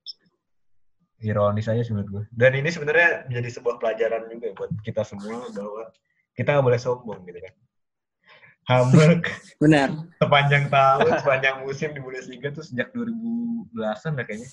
[1.19, 5.51] ironis aja sih menurut gue dan ini sebenarnya menjadi sebuah pelajaran juga buat kita semua
[5.51, 5.91] bahwa
[6.39, 7.55] kita nggak boleh sombong gitu kan.
[8.71, 9.27] Hamburg
[9.63, 9.91] Benar.
[10.23, 14.47] sepanjang tahun, sepanjang musim di Bundesliga tuh sejak 2010-an lah kayaknya.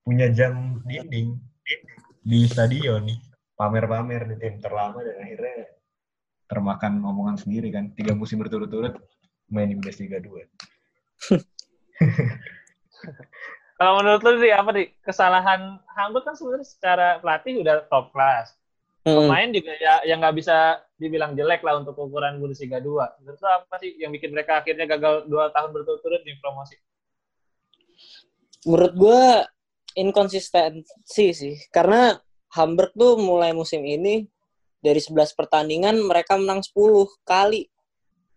[0.00, 1.36] Punya jam dinding
[2.24, 3.20] di stadion nih.
[3.52, 5.76] Pamer-pamer di tim terlama dan akhirnya
[6.48, 7.92] termakan omongan sendiri kan.
[7.92, 8.96] Tiga musim berturut-turut
[9.52, 10.30] main di Bundesliga 2
[13.80, 18.52] Kalau menurut lu sih apa nih kesalahan Hamburg kan sebenarnya secara pelatih udah top class.
[19.08, 19.24] Hmm.
[19.24, 23.24] Pemain juga ya yang nggak bisa dibilang jelek lah untuk ukuran Bundesliga 2.
[23.24, 26.76] Menurut lu apa sih yang bikin mereka akhirnya gagal dua tahun berturut-turut di promosi?
[28.68, 29.22] Menurut gue
[29.96, 31.56] inkonsistensi sih.
[31.72, 32.12] Karena
[32.52, 34.28] Hamburg tuh mulai musim ini
[34.84, 36.76] dari 11 pertandingan mereka menang 10
[37.24, 37.64] kali.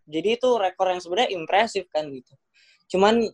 [0.08, 2.32] Jadi itu rekor yang sebenarnya impresif kan gitu.
[2.96, 3.28] Cuman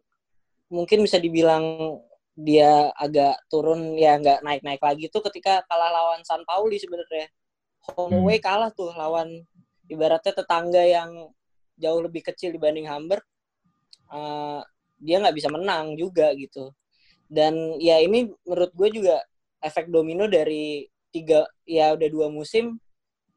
[0.70, 1.98] mungkin bisa dibilang
[2.40, 7.28] dia agak turun ya nggak naik-naik lagi tuh ketika kalah lawan San Pauli sebenarnya.
[7.96, 8.24] Home Hmm.
[8.24, 9.44] away kalah tuh lawan
[9.92, 11.12] ibaratnya tetangga yang
[11.76, 13.24] jauh lebih kecil dibanding Hamburg.
[14.14, 14.62] Eh,
[15.00, 16.72] dia nggak bisa menang juga gitu.
[17.30, 19.22] Dan ya ini menurut gue juga
[19.62, 22.78] efek domino dari tiga ya udah dua musim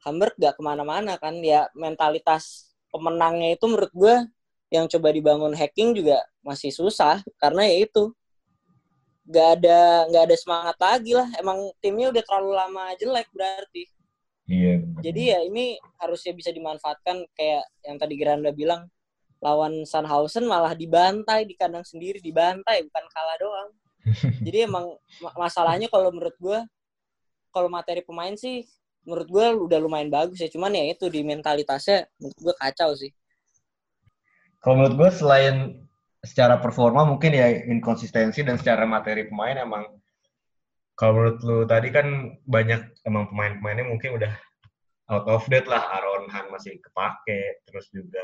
[0.05, 4.15] Hamburg gak ke mana-mana kan ya mentalitas pemenangnya itu menurut gue
[4.73, 8.09] yang coba dibangun hacking juga masih susah karena ya itu
[9.23, 9.79] nggak ada
[10.11, 11.29] nggak ada semangat lagi lah.
[11.39, 13.83] Emang timnya udah terlalu lama jelek berarti.
[14.43, 14.99] Iya bener.
[14.99, 18.91] jadi ya ini harusnya bisa dimanfaatkan kayak yang tadi Geranda bilang
[19.39, 23.69] lawan Sandhausen malah dibantai di kandang sendiri dibantai bukan kalah doang.
[24.45, 26.59] Jadi emang ma- masalahnya kalau menurut gue
[27.55, 28.67] kalau materi pemain sih
[29.07, 30.51] menurut gue udah lumayan bagus ya.
[30.51, 33.15] Cuman ya itu di mentalitasnya menurut gue kacau sih
[34.63, 35.83] Kalau menurut gue selain
[36.23, 39.83] secara performa mungkin ya inkonsistensi dan secara materi pemain emang
[40.95, 44.31] kalau menurut lu tadi kan banyak emang pemain-pemainnya mungkin udah
[45.11, 45.83] out of date lah.
[45.99, 48.23] Aaron Han masih kepake terus juga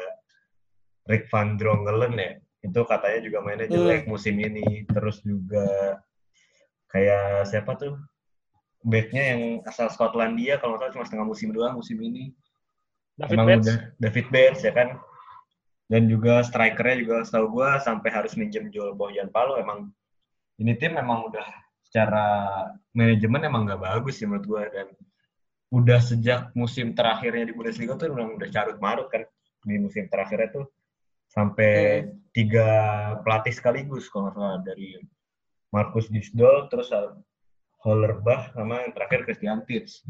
[1.11, 2.31] Rick Van Drongelen ya
[2.63, 4.87] itu katanya juga mainnya jelek musim ini.
[4.87, 5.99] Terus juga
[6.87, 7.99] kayak siapa tuh
[8.87, 12.31] backnya yang asal Skotlandia kalau nggak salah cuma setengah musim doang musim ini.
[13.19, 13.65] David emang Bates.
[13.67, 14.95] udah David Bates ya kan
[15.89, 19.89] dan juga strikernya juga setahu gue sampai harus minjem Joel Bojan Palo emang
[20.61, 21.45] ini tim emang udah
[21.81, 22.25] secara
[22.93, 24.87] manajemen emang nggak bagus sih menurut gue dan
[25.69, 29.25] udah sejak musim terakhirnya di Bundesliga tuh udah udah carut marut kan.
[29.59, 30.65] Di musim terakhirnya tuh
[31.29, 32.67] sampai tiga
[33.21, 34.97] pelatih sekaligus kalau nggak salah dari
[35.69, 36.89] Markus Gisdol terus
[37.85, 40.01] Hollerbach sama yang terakhir Christian Titz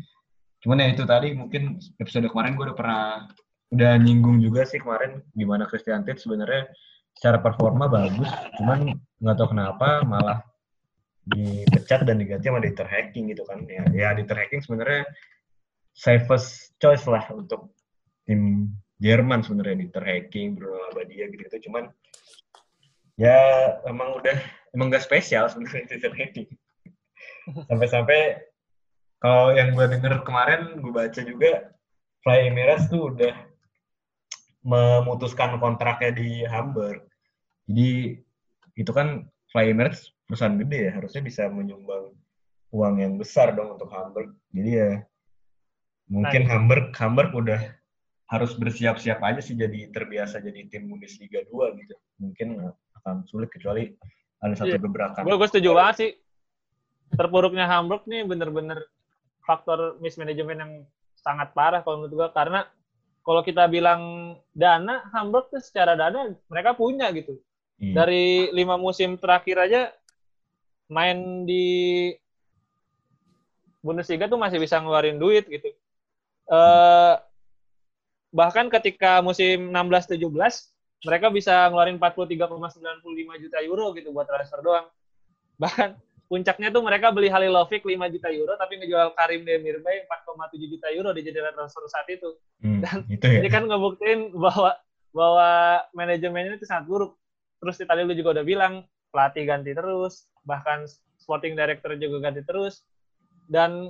[0.63, 3.28] cuman ya itu tadi mungkin episode kemarin gue udah pernah
[3.69, 6.69] udah nyinggung juga sih kemarin gimana Christian Titz sebenarnya
[7.13, 10.39] secara performa bagus, cuman nggak tahu kenapa malah
[11.29, 13.62] dipecat dan diganti sama Dieter Hacking gitu kan.
[13.69, 15.05] Ya, ya Dieter Hacking sebenarnya
[15.93, 17.75] safest choice lah untuk
[18.25, 21.69] tim Jerman sebenarnya Dieter Hacking, Bruno Labbadia gitu-gitu.
[21.69, 21.91] Cuman
[23.19, 23.38] ya
[23.86, 24.38] emang udah
[24.73, 26.49] emang gak spesial sebenarnya Dieter Hacking.
[27.67, 28.41] Sampai-sampai
[29.19, 31.75] kalau yang gue denger kemarin gue baca juga
[32.23, 33.49] Fly Emirates tuh udah
[34.63, 37.08] memutuskan kontraknya di Hamburg.
[37.69, 38.19] Jadi
[38.76, 42.13] itu kan Fly Emirates perusahaan gede ya, harusnya bisa menyumbang
[42.69, 44.36] uang yang besar dong untuk Hamburg.
[44.54, 44.91] Jadi ya
[46.10, 47.62] Mungkin Hamburg Hamburg udah
[48.30, 51.95] harus bersiap-siap aja sih jadi terbiasa jadi tim Bundesliga 2 gitu.
[52.17, 52.58] Mungkin
[53.02, 53.93] akan sulit kecuali
[54.41, 54.82] ada satu Iya.
[54.82, 55.22] gebrakan.
[55.22, 56.12] Gue gue setuju banget sih.
[57.13, 58.89] Terpuruknya Hamburg nih bener-bener
[59.45, 60.74] faktor mismanagement yang
[61.17, 62.65] sangat parah kalau menurut gue karena
[63.30, 67.38] kalau kita bilang dana Hamburg tuh secara dana mereka punya gitu.
[67.78, 68.02] Iya.
[68.02, 69.94] Dari lima musim terakhir aja
[70.89, 72.10] main di
[73.86, 75.70] Bundesliga tuh masih bisa ngeluarin duit gitu.
[76.50, 77.15] Eh
[78.34, 80.26] bahkan ketika musim 16-17
[81.06, 84.89] mereka bisa ngeluarin 43,95 juta euro gitu buat transfer doang.
[85.62, 90.88] Bahkan puncaknya tuh mereka beli Halilovic 5 juta euro tapi ngejual Karim Demirbay 4,7 juta
[90.94, 92.38] euro di jendela transfer saat itu.
[92.62, 93.42] Hmm, dan- itu ya.
[93.42, 94.78] Ini kan ngebuktiin bahwa
[95.10, 95.50] bahwa
[95.98, 97.18] manajemennya itu sangat buruk.
[97.58, 98.74] Terus di tadi lu juga udah bilang
[99.10, 100.86] pelatih ganti terus, bahkan
[101.18, 102.86] sporting director juga ganti terus.
[103.50, 103.89] Dan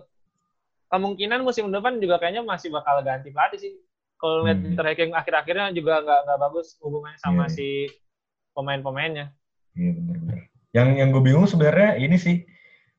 [0.87, 3.73] kemungkinan musim depan juga kayaknya masih bakal ganti pelatih sih.
[4.15, 4.79] Kalau lihat Hmm.
[4.79, 7.55] ranking akhir-akhirnya juga nggak nggak bagus hubungannya sama Iya, iya.
[7.55, 7.67] si
[8.55, 9.25] pemain-pemainnya.
[9.75, 10.38] Iya benar-benar.
[10.69, 12.35] Yang yang gue bingung sebenarnya ini sih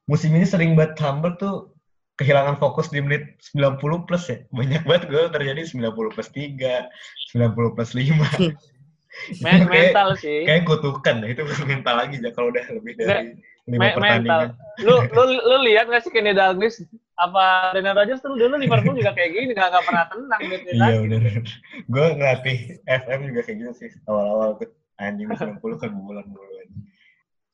[0.05, 1.71] musim ini sering banget Hamburg tuh
[2.15, 4.39] kehilangan fokus di menit 90 plus ya.
[4.51, 6.91] Banyak banget gue terjadi 90 plus 3,
[7.33, 8.11] 90 plus 5.
[9.43, 10.47] Men- Itu kayak- mental sih.
[10.47, 13.35] Kayak kutukan ya, itu mental lagi ya kalau udah lebih dari
[13.67, 13.99] lima Me- mental.
[13.99, 14.49] pertandingan.
[14.83, 16.79] Lu lu lu lihat nggak sih Kenny Dalglish
[17.15, 20.97] apa Brendan Rodgers tuh dulu Liverpool juga kayak gini nggak nggak pernah tenang gitu Iya
[21.05, 21.43] benar.
[21.87, 26.50] Gue ngelatih FM juga kayak gitu sih awal-awal tuh anjing 90 kan bulan bulan.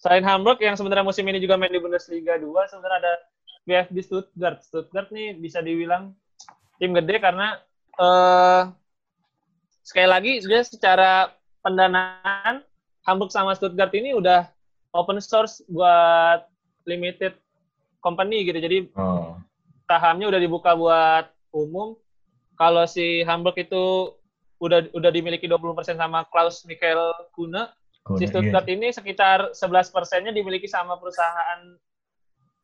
[0.07, 3.15] Selain Hamburg yang sebenarnya musim ini juga main di Bundesliga 2, sebenarnya ada
[3.67, 4.63] VfB Stuttgart.
[4.63, 6.15] Stuttgart nih bisa dibilang
[6.79, 7.59] tim gede karena
[7.99, 8.71] eh
[9.83, 12.63] sekali lagi dia secara pendanaan
[13.03, 14.47] Hamburg sama Stuttgart ini udah
[14.95, 16.47] open source buat
[16.87, 17.35] limited
[17.99, 18.63] company gitu.
[18.63, 19.35] Jadi Oh.
[19.91, 21.99] sahamnya udah dibuka buat umum.
[22.55, 24.15] Kalau si Hamburg itu
[24.63, 27.67] udah udah dimiliki 20% sama Klaus Michael Kuhne,
[28.07, 28.31] Kode, si iya.
[28.31, 31.75] Stuttgart ini sekitar 11 persennya dimiliki sama perusahaan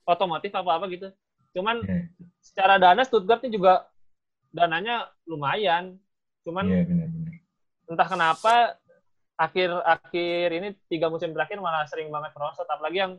[0.07, 1.11] otomotif apa-apa gitu.
[1.51, 2.07] Cuman Iya,
[2.39, 3.91] secara dana Stuttgart ini juga
[4.55, 5.99] dananya lumayan.
[6.47, 7.35] Cuman iya benar-benar.
[7.91, 8.79] entah kenapa
[9.35, 12.69] akhir-akhir ini tiga musim terakhir malah sering banget merosot.
[12.71, 13.13] Apalagi yang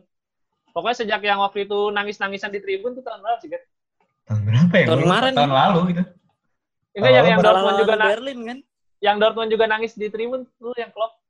[0.72, 3.68] pokoknya sejak yang waktu itu nangis-nangisan di tribun tuh tahun berapa sih, Get?
[4.24, 4.86] Tahun berapa ya?
[4.88, 5.32] Tahun kemarin.
[5.36, 6.02] Tahun lalu gitu.
[6.96, 8.58] Enggak yang, yang Dortmund juga Berlin kan?
[9.04, 11.20] yang Dortmund juga nangis di tribun tuh yang Klopp.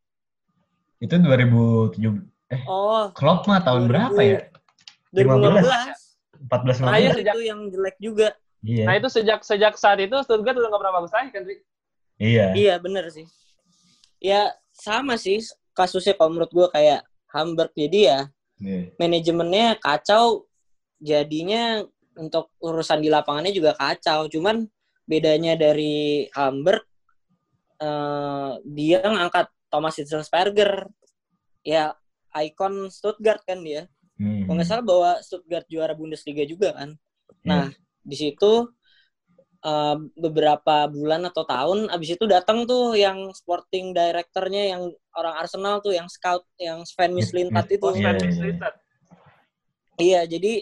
[0.98, 2.30] Itu 2007
[2.68, 3.90] Oh, Klopp mah tahun 2000.
[3.90, 4.38] berapa ya?
[5.10, 5.64] 2015.
[6.44, 7.24] 14 Terakhir 15.
[7.24, 8.28] itu yang jelek juga.
[8.60, 8.84] Iya.
[8.86, 11.42] Nah itu sejak sejak saat itu Stuttgart udah nggak pernah bagus lagi kan?
[12.16, 12.46] Iya.
[12.54, 13.26] Iya, bener sih.
[14.18, 17.74] Ya, sama sih kasusnya kalau menurut gue kayak Hamburg.
[17.74, 18.20] Jadi ya,
[18.56, 18.94] Iya.
[18.96, 20.46] manajemennya kacau.
[21.02, 21.82] Jadinya
[22.14, 24.30] untuk urusan di lapangannya juga kacau.
[24.30, 24.64] Cuman
[25.04, 26.86] bedanya dari Hamburg,
[27.76, 30.86] eh, dia ngangkat Thomas Hitzelsperger.
[31.66, 31.98] Ya,
[32.30, 33.90] ikon Stuttgart kan dia.
[34.14, 34.46] Hmm.
[34.46, 36.94] Kalau nggak salah bawa Stuttgart juara Bundesliga juga kan.
[37.42, 37.50] Iya.
[37.50, 37.66] Nah,
[38.06, 38.70] di situ
[39.66, 45.82] eh, beberapa bulan atau tahun abis itu datang tuh yang sporting directornya yang orang Arsenal
[45.82, 47.82] tuh yang scout yang Sven Mislintat itu.
[47.82, 48.30] Oh, Iya, Sven iya.
[48.30, 48.74] Mislintat.
[49.94, 50.52] Iya, jadi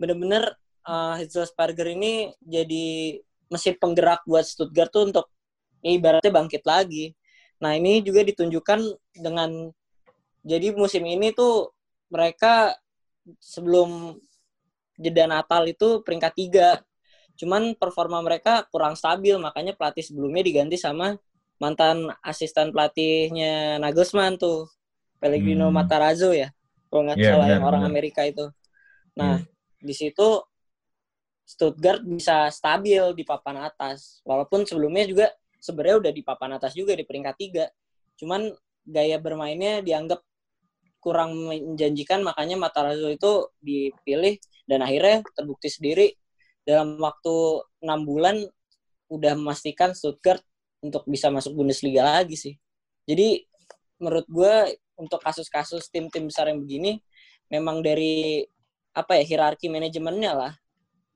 [0.00, 0.56] bener-bener
[0.88, 3.20] uh, Hitzelsperger ini jadi
[3.52, 5.26] mesin penggerak buat Stuttgart tuh untuk
[5.84, 7.12] ya ibaratnya bangkit lagi.
[7.60, 8.80] Nah, ini juga ditunjukkan
[9.16, 9.70] dengan
[10.44, 11.72] jadi musim ini tuh
[12.12, 12.74] mereka
[13.40, 14.16] sebelum
[15.00, 16.70] jeda Natal itu peringkat tiga.
[17.40, 21.16] Cuman performa mereka kurang stabil, makanya pelatih sebelumnya diganti sama
[21.62, 24.68] mantan asisten pelatihnya Nagelsmann tuh,
[25.20, 25.74] Pellegrino Hmm.
[25.74, 26.52] Matarazzo ya,
[26.88, 27.90] kalau nggak Iya, salah benar, yang orang benar.
[27.90, 28.48] Amerika itu.
[29.18, 29.42] Nah,
[29.80, 30.42] di situ
[31.44, 35.26] Stuttgart bisa stabil di papan atas, walaupun sebelumnya juga
[35.60, 37.66] sebenarnya udah di papan atas juga di peringkat tiga.
[38.16, 38.50] Cuman
[38.82, 40.24] gaya bermainnya dianggap
[41.00, 44.36] kurang menjanjikan, makanya Matarazzo itu dipilih
[44.68, 46.12] dan akhirnya terbukti sendiri
[46.64, 48.36] dalam waktu enam bulan
[49.08, 50.44] udah memastikan Stuttgart
[50.80, 52.54] untuk bisa masuk Bundesliga lagi sih.
[53.08, 53.44] Jadi
[54.00, 54.54] menurut gue
[54.96, 57.00] untuk kasus-kasus tim-tim besar yang begini
[57.48, 58.44] memang dari
[58.92, 60.52] apa ya hierarki manajemennya lah.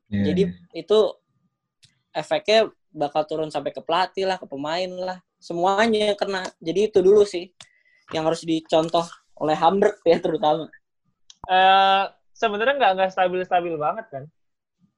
[0.09, 0.81] Iya, Jadi iya.
[0.85, 0.99] itu
[2.15, 6.47] efeknya bakal turun sampai ke pelatih lah, ke pemain lah, semuanya yang kena.
[6.63, 7.51] Jadi itu dulu sih
[8.15, 9.03] yang harus dicontoh
[9.35, 10.71] oleh Hamburg ya terutama.
[11.51, 14.25] Eh, sebenarnya nggak nggak stabil-stabil banget kan.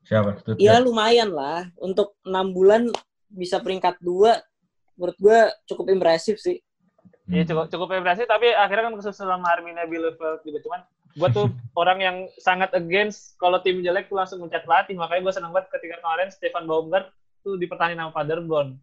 [0.06, 0.38] siapa?
[0.38, 0.62] Stuttgart.
[0.62, 2.94] Ya lumayan lah untuk enam bulan
[3.26, 4.38] bisa peringkat dua,
[4.94, 6.62] menurut gue cukup impresif sih.
[7.26, 7.48] Iya Hmm.
[7.50, 10.80] cukup cukup impresif tapi akhirnya kan kesusul sama Arminia Bielefeld juga cuman
[11.18, 11.46] gue tuh
[11.82, 14.94] orang yang sangat against kalau tim jelek tuh langsung mencat pelatih.
[14.94, 17.10] Makanya gue senang banget ketika kemarin Stefan Baumgart
[17.46, 18.74] tuh dipertahankan sama Paderborn.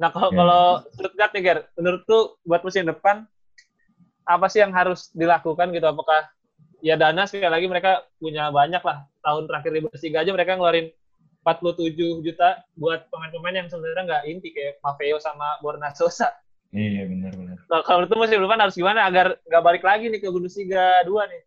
[0.00, 0.36] Nah kalau Ya.
[0.40, 0.62] kalau
[0.96, 3.28] Stuttgart nih Ger, menurut tuh buat musim depan
[4.24, 5.84] apa sih yang harus dilakukan gitu?
[5.84, 6.32] Apakah
[6.80, 10.88] ya dana sekali lagi mereka punya banyak lah tahun terakhir di Bundesliga aja mereka ngeluarin
[11.44, 16.32] 47 juta buat pemain-pemain yang sebenarnya nggak inti kayak Maffeo sama Borna Sosa.
[16.72, 17.56] Iya benar-benar.
[17.64, 21.24] Nah, kalau itu musim depan harus gimana agar nggak balik lagi nih ke Bundesliga 2
[21.28, 21.42] nih?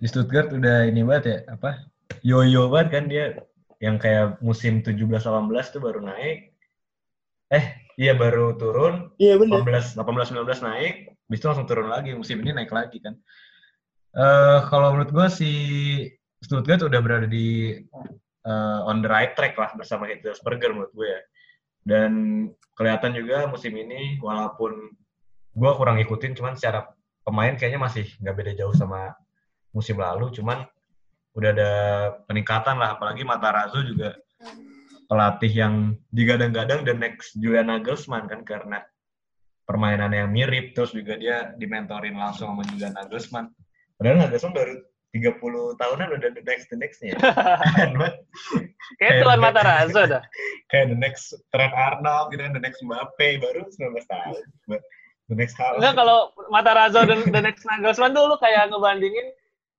[0.00, 1.88] Di Stuttgart udah ini banget ya apa?
[2.20, 3.40] Yo-yo banget kan dia
[3.78, 6.54] yang kayak musim 17-18 tuh baru naik.
[7.52, 7.64] Eh,
[8.00, 12.10] iya baru turun, Iya 18 18 19 naik, habis itu langsung turun lagi.
[12.16, 13.14] Musim ini naik lagi kan.
[14.14, 15.50] Eh kalau menurut gua si
[16.42, 17.78] Stuttgart udah berada di
[18.44, 21.20] eh, on the right track lah bersama Hitzelsperger menurut gue ya.
[21.84, 22.12] Dan
[22.74, 24.94] kelihatan juga musim ini walaupun
[25.54, 26.90] gua kurang ikutin cuman secara
[27.24, 29.14] pemain kayaknya masih nggak beda jauh sama
[29.72, 30.66] musim lalu cuman
[31.34, 31.70] udah ada
[32.30, 34.14] peningkatan lah apalagi Matarazzo juga
[35.10, 35.74] pelatih yang
[36.14, 38.80] digadang-gadang the next Julian Nagelsmann kan karena
[39.66, 43.50] permainan yang mirip terus juga dia dimentorin langsung sama Julian Nagelsmann.
[43.98, 44.74] Padahal Nagelsmann baru
[45.14, 47.14] 30 tahunan udah the next the nextnya.
[48.98, 50.22] Kayak Tuan Matarazzo dah.
[50.70, 54.42] kayak the next Trent Arnold gitu kan the next Mbappe baru 19 tahun.
[55.30, 55.80] The next Haaland.
[55.80, 56.18] Enggak kalau
[56.50, 59.30] Matarazzo dan the next Nagelsmann dulu kayak ngebandingin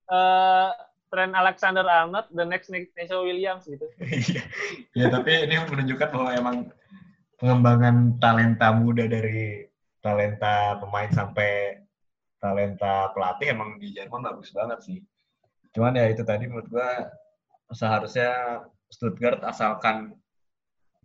[0.06, 0.70] eh
[1.06, 3.86] Trent Alexander Arnold, the next Neco Williams gitu.
[4.02, 4.42] Iya,
[4.96, 6.56] ya, tapi ini menunjukkan bahwa emang
[7.36, 9.68] pengembangan talenta muda dari
[10.00, 11.82] talenta pemain sampai
[12.40, 14.98] talenta pelatih emang di Jerman bagus banget sih.
[15.76, 17.12] Cuman ya itu tadi menurut gua
[17.74, 20.14] seharusnya Stuttgart asalkan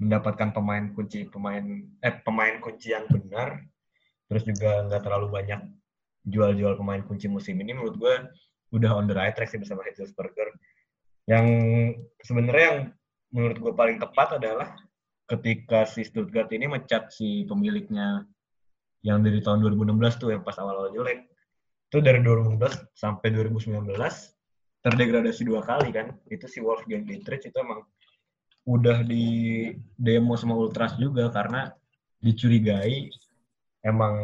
[0.02, 1.62] mendapatkan pemain kunci pemain
[2.02, 3.62] eh pemain kunci yang benar
[4.26, 5.62] terus juga nggak terlalu banyak
[6.26, 8.16] jual-jual pemain kunci musim ini menurut gua
[8.72, 10.52] udah on the right track sih bersama Hitzelsperger
[11.30, 11.46] yang
[12.24, 12.80] sebenarnya yang
[13.32, 14.76] menurut gue paling tepat adalah
[15.32, 18.28] ketika si Stuttgart ini mencat si pemiliknya
[19.02, 21.26] yang dari tahun 2016 tuh yang pas awal-awal jelek.
[21.88, 22.60] Itu dari 2016
[22.96, 23.96] sampai 2019
[24.84, 26.12] terdegradasi dua kali kan.
[26.28, 27.88] Itu si Wolfgang Dietrich itu emang
[28.68, 31.72] udah di demo sama Ultras juga karena
[32.22, 33.10] dicurigai
[33.82, 34.16] emang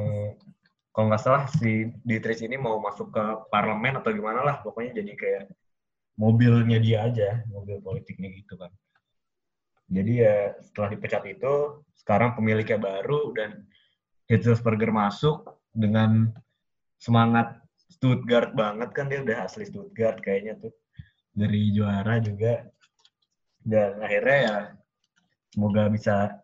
[0.98, 5.14] kalau nggak salah si Dietrich ini mau masuk ke parlemen atau gimana lah pokoknya jadi
[5.14, 5.44] kayak
[6.18, 8.74] mobilnya dia aja mobil politiknya gitu kan.
[9.94, 13.70] Jadi ya setelah dipecat itu sekarang pemiliknya baru dan
[14.26, 16.34] Hitzelsperger masuk dengan
[16.98, 17.62] semangat
[17.94, 20.74] Stuttgart banget kan dia udah asli Stuttgart kayaknya tuh.
[21.38, 22.66] Dari juara juga.
[23.62, 24.58] Dan akhirnya ya
[25.54, 26.42] semoga bisa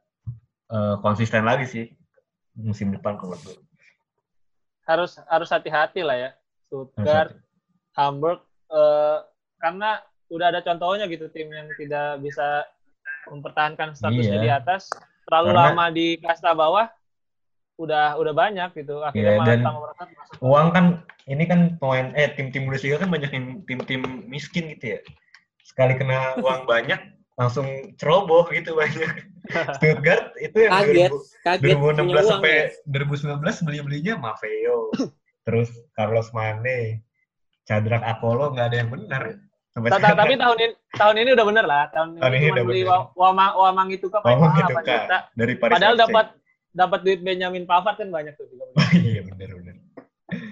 [0.70, 1.86] eh, konsisten lagi sih
[2.54, 3.58] musim depan kalau gue.
[4.84, 6.30] Harus harus hati-hati lah ya.
[6.68, 7.42] Stuttgart, hati.
[7.94, 9.18] Hamburg eh,
[9.58, 12.66] karena udah ada contohnya gitu tim yang tidak bisa
[13.30, 14.44] mempertahankan statusnya Iya.
[14.44, 14.90] di atas
[15.24, 16.90] terlalu Karena- lama di kasta bawah
[17.74, 20.86] udah udah banyak gitu akhirnya Iya, malah dan masuk uang kan
[21.26, 23.30] ini kan pemain eh tim-tim Bundesliga kan banyak
[23.66, 25.00] tim-tim miskin gitu ya.
[25.64, 27.00] Sekali kena uang banyak
[27.34, 27.66] langsung
[27.98, 29.10] ceroboh gitu banyak.
[29.78, 32.68] Stuttgart itu yang Kaget, 2000 kaget punya 2016 uang sampai ya.
[32.88, 34.78] 2019 beli-belinya Maffeo.
[35.46, 37.04] terus Carlos Mane,
[37.68, 39.24] Cadrak Apollo nggak ada yang benar.
[39.74, 40.20] Sampai Ta- ta- sekarang.
[40.22, 42.82] tapi tahun ini tahun ini udah bener lah tahun, Tahun ini udah beli
[43.18, 45.18] Wamang Wamang itu kan mahal gitu 8 kan juta.
[45.34, 46.26] dari Paris Padahal dapat
[46.74, 48.70] dapat duit Benjamin Pavard kan banyak tuh juga.
[49.02, 49.76] iya benar-benar.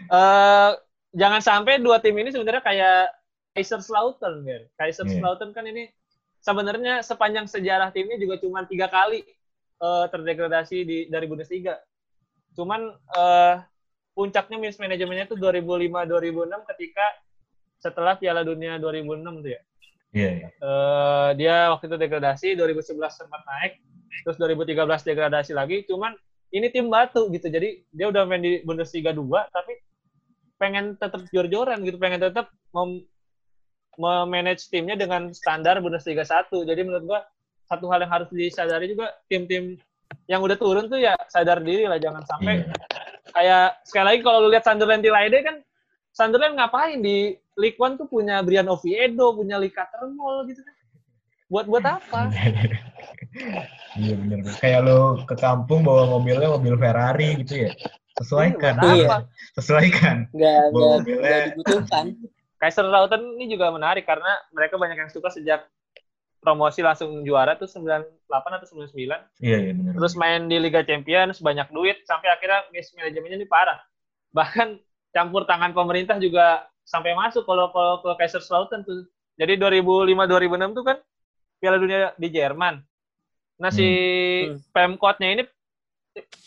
[0.10, 0.72] Eh
[1.14, 3.14] jangan sampai dua tim ini sebenarnya kayak
[3.54, 4.62] Kaiserslautern kan.
[4.66, 4.74] Iya.
[4.76, 5.88] Kaiserslautern kan ini
[6.42, 9.24] sebenarnya sepanjang sejarah timnya juga cuma tiga kali
[9.82, 11.78] eh, terdegradasi di dari Bundesliga.
[12.58, 13.56] Cuman eh,
[14.12, 17.06] puncaknya mismanajemennya itu 2005-2006 ketika
[17.82, 19.62] setelah Piala Dunia 2006 tuh ya.
[20.12, 20.48] Iya, iya.
[20.52, 23.80] Eh, dia waktu itu degradasi, 2011 sempat naik,
[24.28, 25.88] terus 2013 degradasi lagi.
[25.88, 26.12] Cuman
[26.52, 29.24] ini tim batu gitu, jadi dia udah main di Bundesliga 2,
[29.56, 29.80] tapi
[30.60, 33.08] pengen tetap jor-joran gitu, pengen tetap mem
[34.00, 36.48] memanage timnya dengan standar Bundesliga 1.
[36.52, 37.20] Jadi menurut gua
[37.68, 39.80] satu hal yang harus disadari juga tim-tim
[40.28, 42.74] yang udah turun tuh ya sadar diri lah, jangan sampai Iya.
[43.32, 45.56] kayak sekali lagi kalau lu lihat Sunderland di Leiden kan
[46.12, 50.76] Sunderland ngapain di League One tuh punya Brian Oviedo, punya Lee Cattermole gitu kan.
[51.52, 52.22] Buat buat apa?
[53.96, 54.40] Iya benar.
[54.60, 57.72] Kayak lo ke kampung bawa mobilnya mobil Ferrari gitu ya.
[58.20, 58.76] Sesuaikan.
[58.84, 59.08] Iya.
[59.08, 59.18] apa?
[59.56, 60.16] Sesuaikan.
[60.32, 61.20] Bawa nggak, mobilnya.
[61.24, 62.06] nggak dibutuhkan.
[62.62, 65.66] Kaiserslautern ini juga menarik karena mereka banyak yang suka sejak
[66.42, 68.98] promosi langsung juara tuh 98 atau 99.
[69.42, 69.94] Iya iya benar.
[69.98, 73.82] Terus main di Liga Champions banyak duit sampai akhirnya mismanajemennya ini parah.
[74.34, 74.78] Bahkan
[75.12, 79.06] campur tangan pemerintah juga sampai masuk kalau kalau ke Kaiserslautern tuh.
[79.38, 80.98] Jadi 2005 2006 tuh kan
[81.62, 82.82] Piala Dunia di Jerman.
[83.62, 83.86] Nah si
[84.42, 84.58] Hmm.
[84.74, 85.44] Pemkotnya ini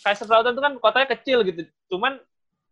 [0.02, 1.64] Kaiserslautern tuh kan kotanya kecil gitu.
[1.90, 2.18] Cuman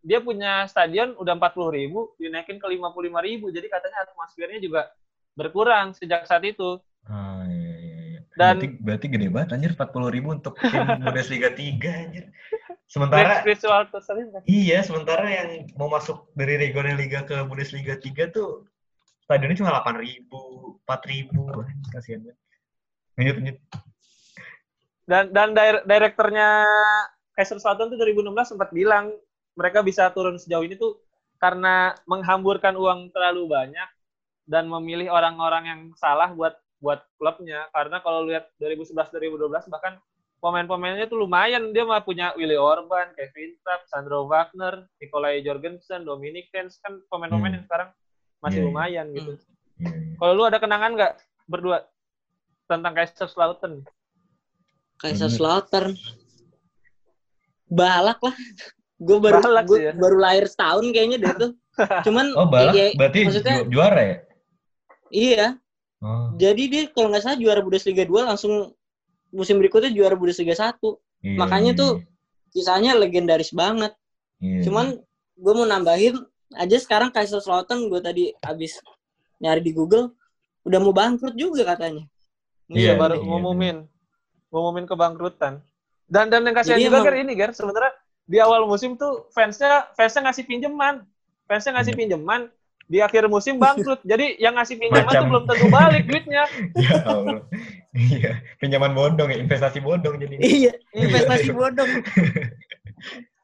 [0.03, 3.47] dia punya stadion udah 40 ribu, dinaikin ke 55 ribu.
[3.55, 4.91] Jadi katanya atmosfernya juga
[5.39, 6.83] berkurang sejak saat itu.
[7.07, 8.21] Ah, iya, iya.
[8.35, 12.25] Dan- berarti, berarti gede banget anjir 40 ribu untuk tim Bundesliga 3 anjir.
[12.91, 13.41] Sementara
[14.45, 18.69] iya, sementara yang mau masuk dari Regional Liga ke Bundesliga 3 tuh
[19.25, 21.49] stadionnya cuma 8 ribu, 4 ribu.
[21.89, 22.39] Kasihan banget.
[23.17, 23.57] Lanjut, lanjut.
[25.09, 26.49] Dan dan dir- direkturnya
[27.33, 29.09] Kaiserslautern tuh 2016 sempat bilang
[29.57, 31.01] mereka bisa turun sejauh ini tuh
[31.37, 33.89] karena menghamburkan uang terlalu banyak
[34.47, 40.03] dan memilih orang-orang yang salah buat buat klubnya karena kalau lihat 2011 2012 bahkan
[40.43, 46.51] pemain-pemainnya tuh lumayan dia mah punya Willy Orban, Kevin Trapp, Sandro Wagner, Nikolai Jorgensen, Dominic
[46.51, 47.57] Tenz kan pemain-pemain Hmm.
[47.63, 47.89] yang sekarang
[48.43, 48.67] masih iya.
[48.67, 49.33] lumayan gitu.
[49.79, 50.15] Iya, iya.
[50.19, 51.13] Kalau lu ada kenangan nggak
[51.47, 51.87] berdua
[52.67, 53.87] tentang Kaiserslautern?
[54.99, 55.95] Kaiserslautern.
[57.71, 58.37] Balak lah.
[59.03, 59.93] Gue baru Balak gua ya.
[59.93, 61.51] baru lahir setahun kayaknya deh tuh.
[62.07, 64.17] Cuman Oh, balak iya, berarti maksudnya ju- juara ya?
[65.11, 65.47] iya.
[65.99, 68.75] Oh, Jadi dia kalau nggak salah juara Bundesliga 2 langsung
[69.31, 70.77] musim berikutnya juara Bundesliga 1.
[71.23, 71.93] iya, makanya iya, tuh
[72.51, 73.95] Kisahnya legendaris banget.
[74.39, 74.61] iya.
[74.61, 74.99] Cuman
[75.35, 76.21] gue mau nambahin
[76.53, 78.77] aja sekarang Kaiserslautern gue tadi abis
[79.39, 80.13] nyari di Google
[80.63, 82.05] udah mau bangkrut juga katanya.
[82.69, 83.77] Iya, Iya, baru iya, ngumumin.
[84.49, 85.65] Ngumumin kebangkrutan.
[86.05, 87.93] Dan dan yang kasihan Jadi juga emang- Ger ini Ger, sebenarnya
[88.25, 91.03] di awal musim tuh fansnya fansnya ngasih pinjaman.
[91.45, 92.01] Fansnya ngasih Iya.
[92.01, 92.41] pinjaman,
[92.85, 94.01] di akhir musim bangkrut.
[94.09, 96.45] Jadi yang ngasih pinjaman tuh Macam- belum tentu balik duitnya.
[96.79, 97.41] Ya Allah.
[97.93, 100.35] Iya, pinjaman bodong ya, investasi bodong jadi.
[100.35, 101.03] Iya, Iya.
[101.03, 101.91] investasi bodong.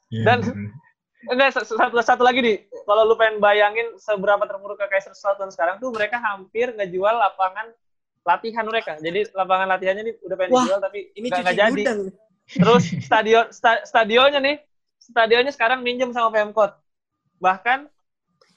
[0.08, 0.72] Iya, Dan-.
[1.28, 2.56] Enggak, sa- satu, satu lagi nih.
[2.80, 7.68] Kalau lu pengen bayangin seberapa terpuruk ke Kaiserslautern sekarang tuh mereka hampir ngejual lapangan
[8.22, 8.96] latihan mereka.
[8.96, 11.82] Jadi lapangan latihannya nih udah pengen Wah, dijual tapi Ini nggak jadi.
[11.84, 12.00] gudang.
[12.48, 14.56] Terus stadion sta- stadionnya nih,
[15.10, 16.76] stadionnya sekarang minjem sama Pemkot.
[17.40, 17.88] Bahkan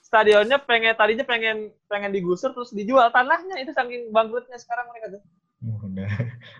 [0.04, 5.22] stadionnya pengen tadinya pengen pengen digusur terus dijual tanahnya itu saking bangkrutnya sekarang mereka tuh.
[5.62, 6.10] Uh, udah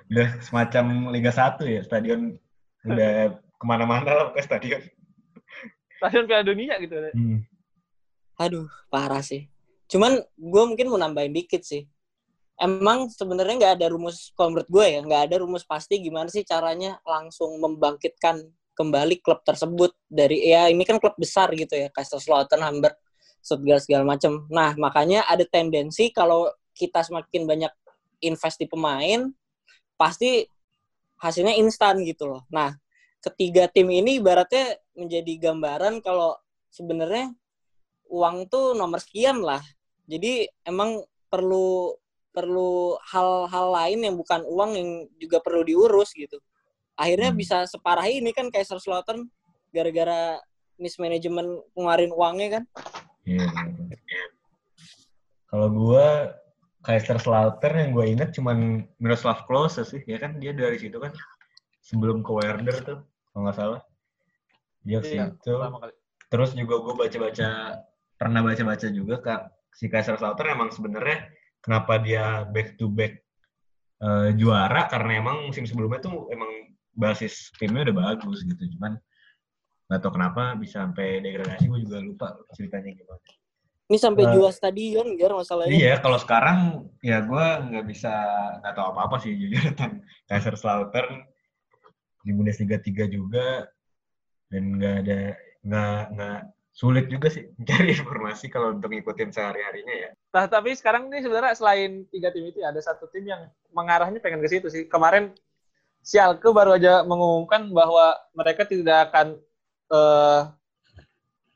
[0.09, 2.41] udah semacam Liga 1 ya, stadion
[2.89, 4.81] udah ke mana-mana lah ke stadion.
[6.01, 6.99] Stadion Piala Dunia gitu.
[7.15, 7.45] Hmm.
[8.41, 9.47] Aduh, parah sih.
[9.87, 11.87] Cuman gue mungkin mau nambahin dikit sih.
[12.59, 16.47] Emang sebenarnya nggak ada rumus, kalau menurut gue ya, nggak ada rumus pasti gimana sih
[16.47, 18.43] caranya langsung membangkitkan
[18.83, 22.99] kembali klub tersebut dari ya ini kan klub besar gitu ya, Kaiserslautern, Hamburg,
[23.39, 24.51] Stuttgart segala macam.
[24.51, 27.73] Nah makanya ada tendensi kalau kita semakin banyak
[28.27, 29.31] invest di pemain,
[29.95, 30.43] pasti
[31.23, 32.43] hasilnya instan gitu loh.
[32.51, 32.75] Nah
[33.23, 36.35] ketiga tim ini ibaratnya menjadi gambaran kalau
[36.75, 37.31] sebenarnya
[38.11, 39.63] uang tuh nomor sekian lah.
[40.11, 41.95] Jadi emang perlu
[42.33, 46.41] perlu hal-hal lain yang bukan uang yang juga perlu diurus gitu.
[46.99, 47.39] Akhirnya Hmm.
[47.41, 49.27] bisa separah ini kan Kaiserslautern
[49.73, 50.39] gara-gara
[50.77, 52.65] mismanagement ngeluarin uangnya kan.
[53.25, 53.47] Iya.
[53.49, 54.29] bener.
[55.49, 56.07] Kalau gua
[56.83, 61.15] Kaiserslautern yang gue inget cuman Miroslav Klose sih, ya kan dia dari situ kan
[61.79, 62.99] sebelum ke Werder tuh,
[63.31, 63.81] kalau nggak salah.
[64.83, 65.55] Dia ke Iya, situ.
[66.27, 67.79] Terus juga gue baca-baca,
[68.19, 71.31] pernah baca-baca juga kak si Kaiserslautern emang sebenarnya
[71.63, 73.23] kenapa dia back to back
[74.03, 76.51] eh, juara karena emang musim sebelumnya tuh emang
[76.93, 79.01] basis timnya udah bagus gitu, cuman
[79.93, 83.21] nggak tahu kenapa bisa sampai degradasi gue juga lupa ceritanya gimana.
[83.93, 85.77] Ini sampai Eh, jual stadion gar masalahnya.
[85.77, 88.13] Iya, kalau sekarang ya gue nggak bisa
[88.65, 90.01] nggak tahu apa-apa sih jujur tentang
[90.33, 91.29] Kaiserslautern
[92.25, 93.69] di Bundesliga 3 juga
[94.49, 95.21] dan nggak ada
[95.61, 96.41] nggak nggak
[96.73, 100.11] sulit juga sih mencari informasi kalau untuk ngikutin sehari harinya ya.
[100.33, 103.45] Nah, tapi sekarang nih sebenarnya selain tiga tim itu ada satu tim yang
[103.77, 104.89] mengarahnya pengen ke situ sih.
[104.89, 105.37] Kemarin
[106.03, 109.39] Schalke baru aja mengumumkan bahwa mereka tidak akan
[109.89, 110.41] eh,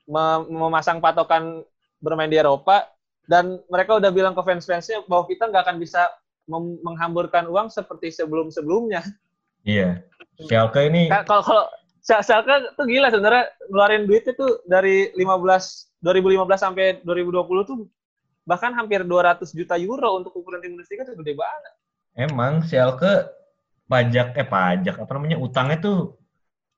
[0.07, 1.63] mem- memasang patokan
[1.99, 2.87] bermain di Eropa
[3.27, 6.07] dan mereka udah bilang ke fans-fansnya bahwa kita nggak akan bisa
[6.79, 9.03] menghamburkan uang seperti sebelum-sebelumnya.
[9.67, 9.99] Iya,
[10.47, 11.65] Schalke ini Ka- Kalau kalau
[11.99, 17.77] Schal- Schalke tuh gila sebenarnya ngeluarin duitnya tuh dari 15 2015 sampai 2020 tuh
[18.47, 21.73] bahkan hampir 200 juta euro untuk ukuran tim Bundesliga tuh gede banget.
[22.15, 23.27] emang Schalke
[23.87, 25.99] pajak eh pajak apa namanya utangnya tuh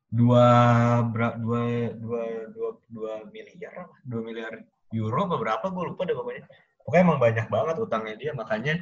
[0.10, 0.45] dua
[1.14, 1.62] dua
[1.93, 4.53] dua dua dua miliar dua miliar
[4.93, 5.66] euro apa berapa?
[5.70, 6.43] Gue lupa deh pokoknya.
[6.82, 8.82] Pokoknya emang banyak banget utangnya dia makanya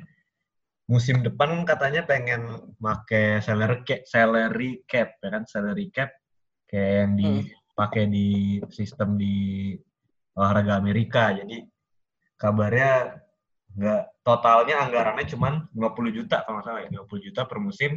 [0.87, 5.43] musim depan katanya pengen make salary cap, salary cap ya kan?
[5.43, 6.15] Salary cap
[6.67, 9.75] kayak yang dipakai di sistem di
[10.35, 11.35] olahraga Amerika.
[11.35, 11.63] Jadi
[12.39, 13.19] kabarnya
[13.77, 17.91] nggak totalnya anggarannya cuman 50 juta kalau nggak salah ya 50 juta per musim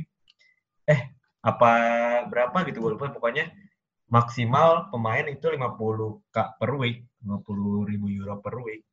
[0.87, 1.01] eh
[1.41, 1.73] apa
[2.29, 3.11] berapa gitu gue lupa.
[3.11, 3.49] Pokoknya
[4.07, 5.59] maksimal pemain itu 50
[6.29, 8.85] k per week 50 ribu euro per week.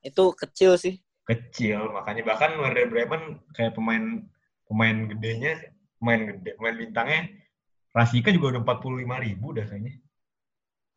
[0.00, 0.96] Itu kecil sih.
[1.26, 2.26] kecil makanya.
[2.26, 3.22] Bahkan Werder Bremen
[3.54, 4.26] kayak pemain
[4.66, 5.62] pemain gedenya
[6.02, 7.22] pemain gede pemain bintangnya
[7.90, 9.94] Rasika juga udah 45 ribu dah kayaknya.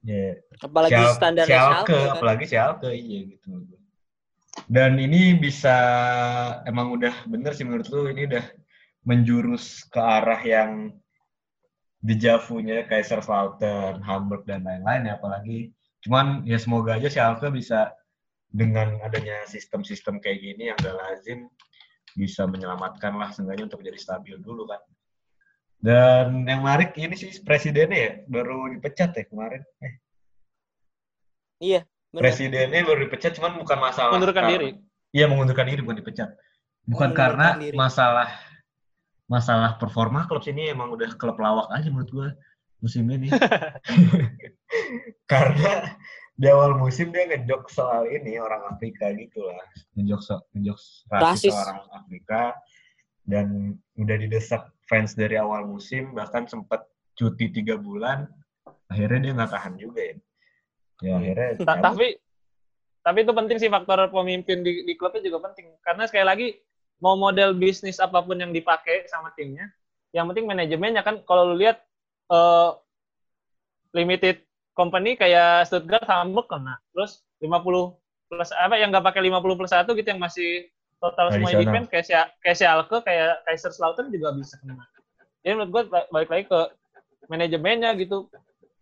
[0.04, 2.14] Ya Apalagi Schalke- standar Schalke, Schalke, kan.
[2.18, 3.50] apalagi Schalke iya gitu
[4.70, 5.76] dan ini bisa
[6.66, 8.46] emang udah bener sih menurut lu ini udah
[9.04, 10.92] menjurus ke arah yang
[12.04, 15.72] dejavunya Kaiserslautern, Hamburg dan lain-lain ya apalagi
[16.04, 17.96] cuman ya semoga aja Schalke bisa
[18.52, 21.48] dengan adanya sistem-sistem kayak gini yang gak lazim
[22.14, 24.84] bisa menyelamatkan lah seenggaknya untuk jadi stabil dulu kan
[25.80, 29.94] dan yang menarik ini sih presidennya ya baru dipecat ya kemarin eh
[31.64, 31.82] Iya,
[32.12, 32.22] benar.
[32.28, 34.70] presidennya baru dipecat cuman bukan masalah Mengundurkan diri.
[35.16, 36.30] iya mengundurkan diri bukan dipecat
[36.84, 37.76] bukan karena diri.
[37.80, 38.28] masalah
[39.34, 42.30] masalah performa klub sini emang udah klub lawak aja menurut gue
[42.86, 43.34] musim ini.
[45.32, 45.98] Karena
[46.38, 49.66] di awal musim dia ngejok soal ini orang Afrika gitu lah.
[49.98, 50.78] Ngejok so, ngejok
[51.10, 51.54] rasis Rasis.
[51.58, 52.42] orang Afrika.
[53.24, 56.84] Dan udah didesak fans dari awal musim bahkan sempat
[57.16, 58.28] cuti tiga bulan
[58.92, 60.16] akhirnya dia nggak tahan juga ya.
[61.02, 61.84] Ya akhirnya Ta- cabut.
[61.88, 62.08] tapi
[63.04, 65.72] tapi itu penting sih faktor pemimpin di, di klubnya juga penting.
[65.82, 66.48] Karena sekali lagi
[67.04, 69.68] mau model bisnis apa pun yang dipakai sama timnya
[70.16, 71.84] yang penting manajemennya kan kalau lu lihat
[72.32, 72.70] eh,
[73.94, 74.42] limited
[74.74, 77.94] company kayak Stuttgart Hamburg kena terus 50
[78.32, 82.06] plus apa yang nggak pakai 50 plus satu gitu yang masih total semua event kayak
[82.08, 84.88] Scha- kayak Schalke kayak Kaiserslautern juga bisa kena.
[85.44, 86.60] Jadi menurut gue ba- balik lagi ke
[87.28, 88.32] manajemennya gitu.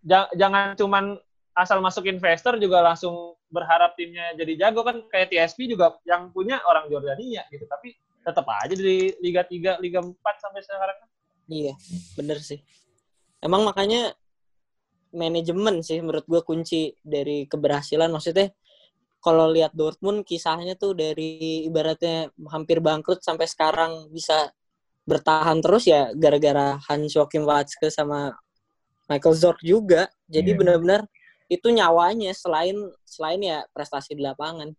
[0.05, 1.17] Ja- jangan cuman
[1.57, 6.63] asal masuk investor juga langsung berharap timnya jadi jago kan kayak TSP juga yang punya
[6.63, 7.91] orang Jordania gitu tapi
[8.21, 10.97] tetap aja di Liga 3, Liga 4 sampai sekarang
[11.51, 11.75] Iya,
[12.15, 12.63] bener sih.
[13.43, 14.15] Emang makanya
[15.11, 18.07] manajemen sih menurut gue kunci dari keberhasilan.
[18.07, 18.55] Maksudnya
[19.19, 24.49] kalau lihat Dortmund kisahnya tuh dari ibaratnya hampir bangkrut sampai sekarang bisa
[25.03, 28.31] bertahan terus ya gara-gara Hans Joachim Watzke sama
[29.11, 30.07] Michael Zorc juga.
[30.31, 30.57] Jadi Iya.
[30.57, 31.01] benar-benar
[31.51, 34.71] itu nyawanya selain selain ya prestasi di lapangan.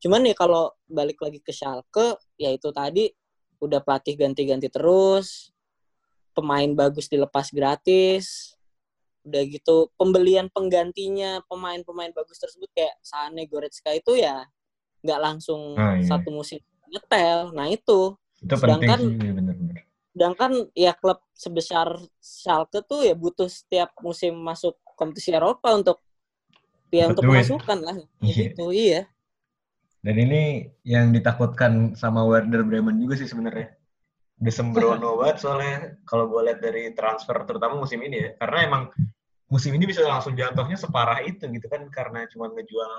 [0.00, 3.12] Cuman nih kalau balik lagi ke Schalke ya itu tadi
[3.60, 5.52] udah pelatih ganti-ganti terus,
[6.32, 8.56] pemain bagus dilepas gratis.
[9.20, 14.48] Udah gitu pembelian penggantinya pemain-pemain bagus tersebut kayak Sane Goretzka itu ya
[15.04, 16.08] nggak langsung Ah, iya.
[16.08, 16.56] satu musim
[16.88, 17.52] nyetel.
[17.52, 19.32] Nah itu itu penting sedangkan- sih iya,
[20.10, 26.00] sedangkan ya klub sebesar Schalke tuh ya butuh setiap musim masuk kompetisi Eropa untuk
[26.88, 27.44] ya untuk duit.
[27.44, 28.34] pemasukan lah Iya.
[28.50, 29.00] gitu iya
[30.00, 33.76] Dan ini yang ditakutkan sama Werder Bremen juga sih sebenarnya.
[34.40, 35.76] Udah sembrono banget soalnya
[36.08, 38.30] kalau gue lihat dari transfer terutama musim ini ya.
[38.40, 38.82] Karena emang
[39.52, 42.92] musim ini bisa langsung jatuhnya separah itu gitu kan karena cuma ngejual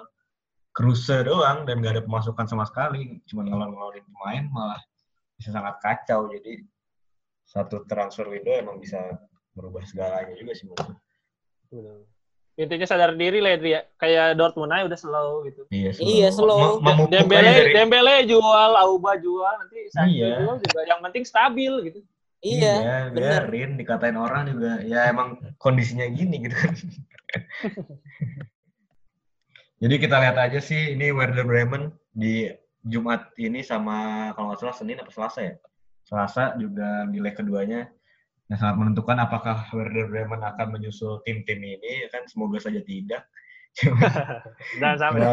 [0.71, 3.19] Kruse doang dan gak ada pemasukan sama sekali.
[3.27, 4.81] Cuma ngelon-ngelonin pemain malah
[5.35, 6.29] bisa sangat kacau.
[6.31, 6.63] Jadi
[7.43, 9.19] satu transfer window emang bisa
[9.57, 10.95] merubah segalanya juga sih menurut.
[12.53, 16.79] Intinya sadar diri lah ya kayak Dortmund aja udah slow gitu Iya, Iya, slow.
[16.79, 20.37] Mem- Dembele dari- Dembele jual Auba jual nanti Sancho Iya.
[20.39, 21.99] jual juga yang penting stabil gitu
[22.41, 26.73] iya bener biarin dikatain orang juga ya emang kondisinya gini gitu kan.
[29.81, 32.49] Jadi kita lihat aja sih ini Werder Bremen di
[32.81, 35.53] Jumat ini sama kalau nggak salah Senin apa Selasa ya.
[36.01, 37.89] Selasa juga di leg keduanya
[38.51, 43.23] yang sangat menentukan apakah Werder Bremen akan menyusul tim-tim ini ya kan semoga saja tidak.
[44.83, 45.31] Jangan sampai ya,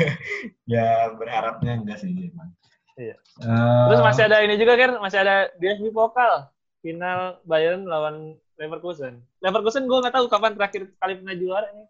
[0.80, 0.88] ya
[1.20, 2.48] berharapnya enggak sih emang.
[2.96, 3.12] Iya.
[3.44, 6.48] Eh, terus masih ada ini juga kan masih ada DFB Pokal
[6.80, 11.86] final Bayern lawan Leverkusen Leverkusen gue nggak tahu kapan terakhir kali pernah juara nih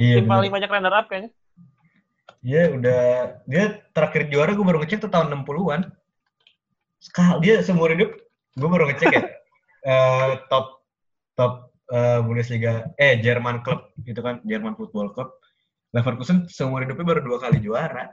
[0.00, 0.32] iya, tim bener.
[0.32, 1.28] paling banyak runner up kayaknya
[2.40, 3.02] Dia udah
[3.44, 5.92] dia terakhir juara gue baru ngecek tuh tahun 60-an.
[7.04, 8.16] Sekali dia seumur hidup
[8.56, 9.22] gue baru ngecek ya.
[9.84, 10.84] eh, top
[11.36, 15.30] top eh, Bundesliga eh Jerman Club gitu kan, Jerman Football Club.
[15.90, 18.06] Leverkusen seumur hidupnya baru dua kali juara.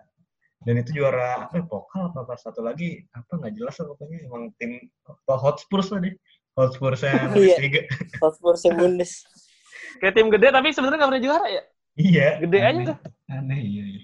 [0.57, 4.49] Dan itu juara apa pokal apa, apa satu lagi apa nggak jelas lah pokoknya emang
[4.57, 6.15] tim oh, Hotspurs lah deh.
[6.57, 7.29] Hotspurs Iya.
[7.29, 7.81] Bundesliga.
[8.17, 9.21] Hotspur Bundes
[10.01, 11.63] kayak tim gede tapi sebenarnya nggak pernah juara ya
[11.97, 12.27] Iya.
[12.45, 12.85] Gede aja aneh.
[12.85, 12.97] tuh.
[13.29, 13.83] Aneh iya.
[13.85, 14.01] iya.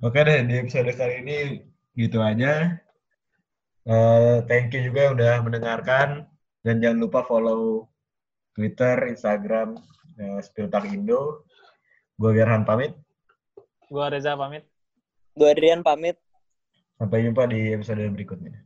[0.00, 1.36] Oke deh di episode kali ini
[1.96, 2.76] gitu aja.
[3.88, 6.08] Eh, thank you juga yang udah mendengarkan
[6.60, 7.88] dan jangan lupa follow
[8.52, 9.78] Twitter, Instagram,
[10.20, 11.48] uh, Spiltak Indo.
[12.20, 12.92] Gue Gerhan pamit.
[13.90, 14.62] gue Reza pamit
[15.34, 16.20] Gue Adrian pamit.
[17.00, 18.60] Sampai jumpa di episode berikutnya.